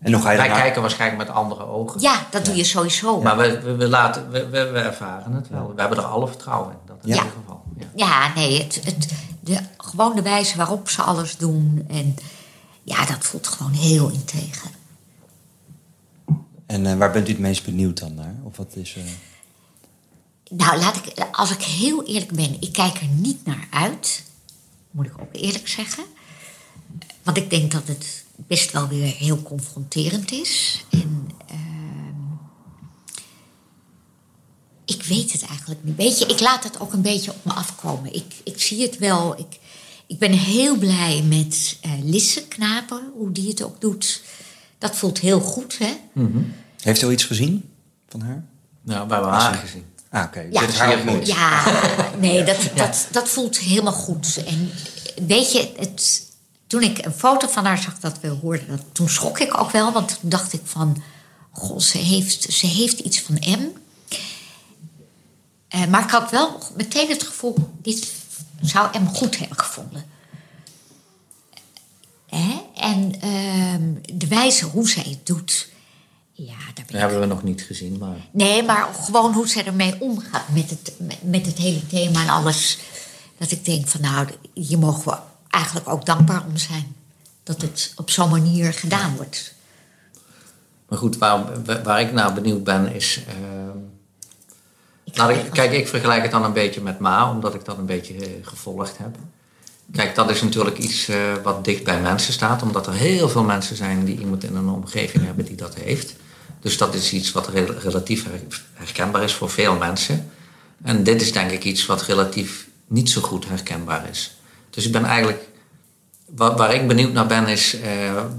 En 0.00 0.10
je 0.10 0.22
wij 0.22 0.36
daarna- 0.36 0.54
kijken 0.60 0.80
waarschijnlijk 0.80 1.26
met 1.26 1.36
andere 1.36 1.66
ogen. 1.66 2.00
ja, 2.00 2.26
dat 2.30 2.44
doe 2.44 2.56
je 2.56 2.64
sowieso. 2.64 3.20
Maar 3.22 3.36
we, 3.36 3.60
we, 3.60 3.74
we 3.76 3.88
laten, 3.88 4.30
we, 4.30 4.46
we, 4.48 4.58
ervaren 4.58 5.32
het 5.32 5.48
wel. 5.48 5.72
We 5.74 5.80
hebben 5.80 5.98
er 5.98 6.04
alle 6.04 6.28
vertrouwen 6.28 6.70
in. 6.72 6.78
Dat 6.86 6.96
in 7.02 7.08
Ja. 7.08 7.14
ieder 7.14 7.32
geval. 7.40 7.62
Ja. 7.76 7.86
Ja, 7.94 8.34
nee, 8.34 8.62
het, 8.62 8.80
het, 8.84 9.08
de, 9.40 9.58
gewoon 9.76 10.16
de 10.16 10.22
wijze 10.22 10.56
waarop 10.56 10.88
ze 10.88 11.02
alles 11.02 11.36
doen. 11.36 11.84
En 11.88 12.14
ja, 12.82 13.04
dat 13.06 13.18
voelt 13.24 13.46
gewoon 13.46 13.72
heel 13.72 14.08
integer. 14.08 14.70
En 16.66 16.86
eh, 16.86 16.96
waar 16.96 17.10
bent 17.10 17.28
u 17.28 17.30
het 17.30 17.40
meest 17.40 17.64
benieuwd 17.64 17.98
dan 17.98 18.14
naar? 18.14 18.34
Of 18.42 18.56
wat 18.56 18.76
is... 18.76 18.94
eh, 18.96 19.02
Nou, 20.50 20.78
laat 20.78 20.96
ik, 20.96 21.26
als 21.32 21.50
ik 21.50 21.62
heel 21.62 22.04
eerlijk 22.06 22.32
ben, 22.32 22.56
ik 22.60 22.72
kijk 22.72 22.96
er 22.96 23.08
niet 23.08 23.44
naar 23.44 23.66
uit. 23.70 24.24
Moet 24.90 25.06
ik 25.06 25.20
ook 25.20 25.32
eerlijk 25.34 25.68
zeggen. 25.68 26.04
Want 27.22 27.36
ik 27.36 27.50
denk 27.50 27.72
dat 27.72 27.86
het 27.86 28.24
best 28.36 28.72
wel 28.72 28.88
weer 28.88 29.14
heel 29.14 29.42
confronterend 29.42 30.30
is. 30.32 30.84
En 30.90 31.28
ehm, 31.46 32.34
ik 34.84 35.02
weet 35.02 35.32
het 35.32 35.42
eigenlijk 35.46 35.84
niet. 35.84 35.96
Weet 35.96 36.18
je, 36.18 36.26
ik 36.26 36.40
laat 36.40 36.64
het 36.64 36.80
ook 36.80 36.92
een 36.92 37.02
beetje 37.02 37.30
op 37.30 37.44
me 37.44 37.52
afkomen. 37.52 38.14
Ik, 38.14 38.34
ik 38.44 38.62
zie 38.62 38.82
het 38.82 38.98
wel. 38.98 39.38
Ik, 39.38 39.58
ik 40.06 40.18
ben 40.18 40.32
heel 40.32 40.76
blij 40.76 41.22
met 41.22 41.78
eh 41.80 41.90
Lisse 42.02 42.42
Knapen, 42.48 43.10
hoe 43.14 43.32
die 43.32 43.48
het 43.48 43.62
ook 43.62 43.80
doet. 43.80 44.22
Dat 44.78 44.96
voelt 44.96 45.18
heel 45.18 45.40
goed, 45.40 45.78
hè? 45.78 45.96
Heeft 46.80 47.02
u 47.02 47.04
al 47.04 47.12
iets 47.12 47.24
gezien 47.24 47.70
van 48.08 48.20
haar? 48.20 48.44
Nou, 48.82 49.08
we 49.08 49.12
hebben 49.14 49.32
haar 49.32 49.54
gezien. 49.54 49.84
Ah, 50.10 50.24
oké. 50.24 50.40
Ja, 50.50 50.60
Dit 50.60 50.68
is 50.68 50.76
haar 50.78 50.88
zeer 50.88 50.96
ontmoet. 50.98 51.16
goed. 51.16 51.26
Ja, 51.26 51.64
nee, 52.18 52.44
dat, 52.44 52.56
dat, 52.74 53.06
dat 53.10 53.28
voelt 53.28 53.58
helemaal 53.58 53.92
goed. 53.92 54.44
En 54.46 54.70
weet 55.26 55.52
je, 55.52 55.72
het, 55.76 56.26
toen 56.66 56.82
ik 56.82 57.04
een 57.04 57.12
foto 57.12 57.48
van 57.48 57.64
haar 57.64 57.78
zag 57.78 57.98
dat 57.98 58.20
we 58.20 58.28
hoorden, 58.28 58.66
dat, 58.68 58.80
toen 58.92 59.08
schrok 59.08 59.38
ik 59.38 59.58
ook 59.60 59.70
wel. 59.70 59.92
Want 59.92 60.08
toen 60.20 60.30
dacht 60.30 60.52
ik 60.52 60.60
van, 60.64 61.02
goh, 61.52 61.78
ze 61.80 61.98
heeft, 61.98 62.42
ze 62.52 62.66
heeft 62.66 62.98
iets 62.98 63.20
van 63.20 63.34
M. 63.46 63.60
Eh, 65.68 65.86
maar 65.86 66.02
ik 66.04 66.10
had 66.10 66.30
wel 66.30 66.62
meteen 66.76 67.08
het 67.08 67.22
gevoel, 67.22 67.70
dit 67.82 68.12
zou 68.60 68.98
M 68.98 69.06
goed 69.06 69.38
hebben 69.38 69.58
gevonden. 69.58 70.04
Hè? 72.28 72.60
En 72.74 73.20
ehm, 73.20 74.16
de 74.18 74.26
wijze 74.26 74.64
hoe 74.64 74.88
zij 74.88 75.06
het 75.08 75.26
doet, 75.26 75.68
ja, 76.46 76.56
daar 76.74 76.84
Dat 76.86 77.00
hebben 77.00 77.20
we 77.20 77.26
nog 77.26 77.42
niet 77.42 77.62
gezien. 77.62 77.98
Maar 77.98 78.16
Nee, 78.30 78.62
maar 78.62 78.88
gewoon 78.94 79.32
hoe 79.32 79.48
zij 79.48 79.66
ermee 79.66 80.00
omgaat 80.00 80.48
met 80.48 80.70
het, 80.70 80.92
met, 81.22 81.46
het 81.46 81.58
hele 81.58 81.86
thema 81.86 82.22
en 82.22 82.28
alles. 82.28 82.78
Dat 83.38 83.50
ik 83.50 83.64
denk 83.64 83.86
van 83.88 84.00
nou, 84.00 84.28
hier 84.54 84.78
mogen 84.78 85.12
we 85.12 85.18
eigenlijk 85.50 85.88
ook 85.88 86.06
dankbaar 86.06 86.44
om 86.48 86.56
zijn. 86.56 86.96
Dat 87.42 87.60
het 87.60 87.92
op 87.96 88.10
zo'n 88.10 88.30
manier 88.30 88.72
gedaan 88.72 89.16
wordt. 89.16 89.54
Maar 90.88 90.98
goed, 90.98 91.18
waar, 91.18 91.62
waar 91.82 92.00
ik 92.00 92.12
naar 92.12 92.34
benieuwd 92.34 92.64
ben 92.64 92.94
is... 92.94 93.20
Ik 95.04 95.16
ik, 95.16 95.28
even- 95.28 95.50
kijk, 95.50 95.72
ik 95.72 95.88
vergelijk 95.88 96.22
het 96.22 96.30
dan 96.30 96.44
een 96.44 96.52
beetje 96.52 96.80
met 96.80 96.98
Ma, 96.98 97.30
omdat 97.30 97.54
ik 97.54 97.64
dat 97.64 97.78
een 97.78 97.86
beetje 97.86 98.14
eh, 98.14 98.30
gevolgd 98.42 98.98
heb. 98.98 99.16
Kijk, 99.92 100.14
dat 100.14 100.30
is 100.30 100.42
natuurlijk 100.42 100.78
iets 100.78 101.08
eh, 101.08 101.34
wat 101.42 101.64
dicht 101.64 101.84
bij 101.84 102.00
mensen 102.00 102.32
staat, 102.32 102.62
omdat 102.62 102.86
er 102.86 102.92
heel 102.92 103.28
veel 103.28 103.44
mensen 103.44 103.76
zijn 103.76 104.04
die 104.04 104.18
iemand 104.18 104.44
in 104.44 104.56
een 104.56 104.68
omgeving 104.68 105.24
hebben 105.24 105.44
die 105.44 105.56
dat 105.56 105.74
heeft. 105.74 106.14
Dus 106.60 106.76
dat 106.78 106.94
is 106.94 107.12
iets 107.12 107.32
wat 107.32 107.48
re- 107.48 107.78
relatief 107.78 108.24
her- 108.24 108.62
herkenbaar 108.72 109.22
is 109.22 109.34
voor 109.34 109.50
veel 109.50 109.76
mensen. 109.76 110.30
En 110.82 111.02
dit 111.02 111.20
is 111.20 111.32
denk 111.32 111.50
ik 111.50 111.64
iets 111.64 111.86
wat 111.86 112.02
relatief 112.02 112.68
niet 112.86 113.10
zo 113.10 113.20
goed 113.20 113.48
herkenbaar 113.48 114.08
is. 114.10 114.36
Dus 114.70 114.86
ik 114.86 114.92
ben 114.92 115.04
eigenlijk 115.04 115.46
Waar, 116.36 116.56
waar 116.56 116.74
ik 116.74 116.88
benieuwd 116.88 117.12
naar 117.12 117.26
ben, 117.26 117.46
is 117.46 117.80
eh, 117.80 117.90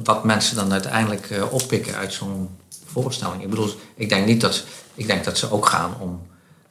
wat 0.03 0.23
mensen 0.23 0.55
dan 0.55 0.71
uiteindelijk 0.71 1.29
eh, 1.29 1.53
oppikken 1.53 1.95
uit 1.95 2.13
zo'n 2.13 2.49
voorstelling. 2.85 3.43
Ik 3.43 3.49
bedoel, 3.49 3.69
ik 3.95 4.09
denk 4.09 4.25
niet 4.25 4.41
dat, 4.41 4.63
ik 4.93 5.07
denk 5.07 5.23
dat 5.23 5.37
ze 5.37 5.51
ook 5.51 5.65
gaan 5.65 5.99
om 5.99 6.21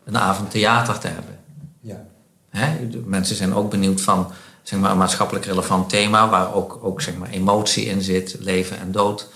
een 0.05 0.19
avond 0.19 0.51
theater 0.51 0.99
te 0.99 1.07
hebben. 1.07 1.39
Ja. 1.81 2.05
Hè? 2.51 2.89
De 2.89 3.03
Mensen 3.07 3.37
zijn 3.37 3.55
ook 3.55 3.71
benieuwd 3.71 4.01
van, 4.01 4.33
zeg 4.63 4.79
maar, 4.79 4.91
een 4.91 4.99
maatschappelijk 4.99 5.45
relevant 5.45 5.89
thema 5.89 6.29
waar 6.29 6.55
ook, 6.55 6.79
ook 6.83 7.03
zeg 7.03 7.17
maar, 7.17 7.31
emotie 7.31 7.85
in 7.85 8.03
zit, 8.03 8.37
leven 8.41 8.79
en 8.79 8.93
dood. 8.93 9.29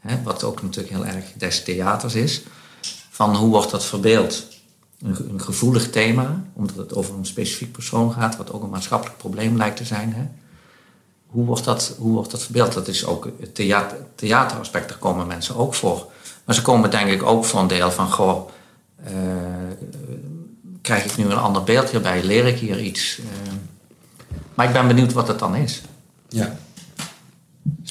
Hè, 0.00 0.22
wat 0.22 0.44
ook 0.44 0.62
natuurlijk 0.62 0.94
heel 0.94 1.06
erg 1.06 1.24
des 1.36 1.62
theaters 1.62 2.14
is. 2.14 2.42
Van 3.10 3.36
hoe 3.36 3.48
wordt 3.48 3.70
dat 3.70 3.84
verbeeld? 3.84 4.46
Een, 5.02 5.40
gevoelig 5.40 5.90
thema, 5.90 6.44
omdat 6.52 6.76
het 6.76 6.94
over 6.94 7.14
een 7.14 7.26
specifiek 7.26 7.72
persoon 7.72 8.12
gaat, 8.12 8.36
wat 8.36 8.52
ook 8.52 8.62
een 8.62 8.70
maatschappelijk 8.70 9.18
probleem 9.18 9.56
lijkt 9.56 9.76
te 9.76 9.84
zijn. 9.84 10.12
Hè? 10.12 10.22
Hoe, 11.26 11.44
wordt 11.44 11.64
dat, 11.64 11.94
hoe 11.98 12.12
wordt 12.12 12.30
dat 12.30 12.42
verbeeld? 12.42 12.72
Dat 12.72 12.88
is 12.88 13.04
ook 13.04 13.28
het 13.40 13.54
theater, 13.54 13.96
theateraspect, 14.14 14.88
daar 14.88 14.98
komen 14.98 15.26
mensen 15.26 15.56
ook 15.56 15.74
voor. 15.74 16.10
Maar 16.44 16.54
ze 16.54 16.62
komen 16.62 16.90
denk 16.90 17.10
ik 17.10 17.22
ook 17.22 17.44
voor 17.44 17.60
een 17.60 17.66
deel 17.66 17.90
van, 17.90 18.12
goh, 18.12 18.48
uh, 19.04 19.12
krijg 20.80 21.04
ik 21.04 21.16
nu 21.16 21.24
een 21.24 21.36
ander 21.36 21.64
beeld 21.64 21.90
hierbij? 21.90 22.22
Leer 22.22 22.46
ik 22.46 22.58
hier 22.58 22.80
iets? 22.80 23.18
Uh, 23.18 23.24
maar 24.54 24.66
ik 24.66 24.72
ben 24.72 24.86
benieuwd 24.86 25.12
wat 25.12 25.28
het 25.28 25.38
dan 25.38 25.54
is. 25.54 25.82
Ja. 26.28 26.58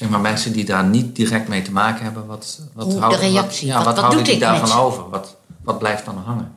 Zeg 0.00 0.08
maar 0.08 0.20
mensen 0.20 0.52
die 0.52 0.64
daar 0.64 0.84
niet 0.84 1.16
direct 1.16 1.48
mee 1.48 1.62
te 1.62 1.72
maken 1.72 2.04
hebben, 2.04 2.26
wat, 2.26 2.60
wat 2.74 2.84
Hoe, 2.84 2.94
de 2.94 3.00
houden, 3.00 3.20
reactie, 3.20 3.66
ja, 3.66 3.74
wat- 3.76 3.84
wat, 3.84 3.94
wat 3.94 4.02
houden 4.04 4.24
doet 4.24 4.32
die 4.32 4.38
met 4.48 4.58
daarvan 4.58 4.78
over? 4.80 5.08
Wat, 5.10 5.36
wat 5.62 5.78
blijft 5.78 6.04
dan 6.04 6.16
hangen? 6.26 6.52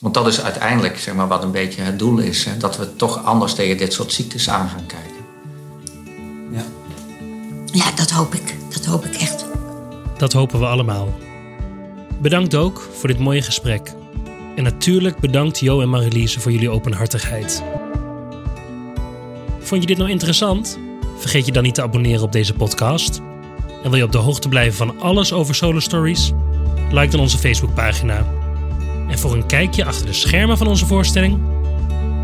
Want 0.00 0.14
dat 0.14 0.26
is 0.26 0.40
uiteindelijk 0.42 0.98
zeg 0.98 1.14
maar, 1.14 1.28
wat 1.28 1.42
een 1.42 1.50
beetje 1.50 1.82
het 1.82 1.98
doel 1.98 2.18
is. 2.18 2.44
Hè? 2.44 2.56
Dat 2.56 2.76
we 2.76 2.96
toch 2.96 3.24
anders 3.24 3.54
tegen 3.54 3.76
dit 3.76 3.92
soort 3.92 4.12
ziektes 4.12 4.48
aan 4.50 4.68
gaan 4.68 4.86
kijken. 4.86 5.24
ja. 6.52 6.62
Ja, 7.72 7.90
dat 7.96 8.10
hoop 8.10 8.34
ik. 8.34 8.54
Dat 8.72 8.84
hoop 8.84 9.04
ik 9.04 9.14
echt. 9.14 9.44
Dat 10.18 10.32
hopen 10.32 10.58
we 10.60 10.66
allemaal. 10.66 11.08
Bedankt 12.20 12.54
ook 12.54 12.88
voor 12.98 13.08
dit 13.08 13.18
mooie 13.18 13.42
gesprek. 13.42 13.92
En 14.56 14.62
natuurlijk 14.62 15.18
bedankt 15.20 15.58
Jo 15.58 15.80
en 15.80 15.88
Marilise 15.88 16.40
voor 16.40 16.52
jullie 16.52 16.70
openhartigheid. 16.70 17.62
Vond 19.60 19.80
je 19.80 19.86
dit 19.86 19.98
nou 19.98 20.10
interessant? 20.10 20.78
Vergeet 21.16 21.46
je 21.46 21.52
dan 21.52 21.62
niet 21.62 21.74
te 21.74 21.82
abonneren 21.82 22.22
op 22.22 22.32
deze 22.32 22.54
podcast. 22.54 23.20
En 23.82 23.90
wil 23.90 23.98
je 23.98 24.04
op 24.04 24.12
de 24.12 24.18
hoogte 24.18 24.48
blijven 24.48 24.76
van 24.76 25.00
alles 25.00 25.32
over 25.32 25.54
Solo 25.54 25.80
Stories? 25.80 26.32
Like 26.90 27.10
dan 27.10 27.20
onze 27.20 27.38
Facebookpagina. 27.38 28.26
En 29.08 29.18
voor 29.18 29.34
een 29.34 29.46
kijkje 29.46 29.84
achter 29.84 30.06
de 30.06 30.12
schermen 30.12 30.58
van 30.58 30.66
onze 30.66 30.86
voorstelling? 30.86 31.38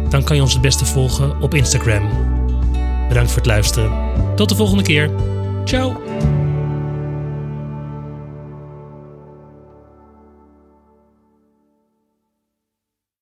Dan 0.09 0.25
kan 0.25 0.37
je 0.37 0.43
ons 0.43 0.53
het 0.53 0.63
beste 0.63 0.87
volgen 0.87 1.41
op 1.41 1.55
Instagram. 1.55 2.09
Bedankt 3.09 3.31
voor 3.31 3.41
het 3.41 3.51
luisteren. 3.51 3.93
Tot 4.37 4.49
de 4.49 4.57
volgende 4.57 4.83
keer. 4.83 5.11
Ciao! 5.65 6.30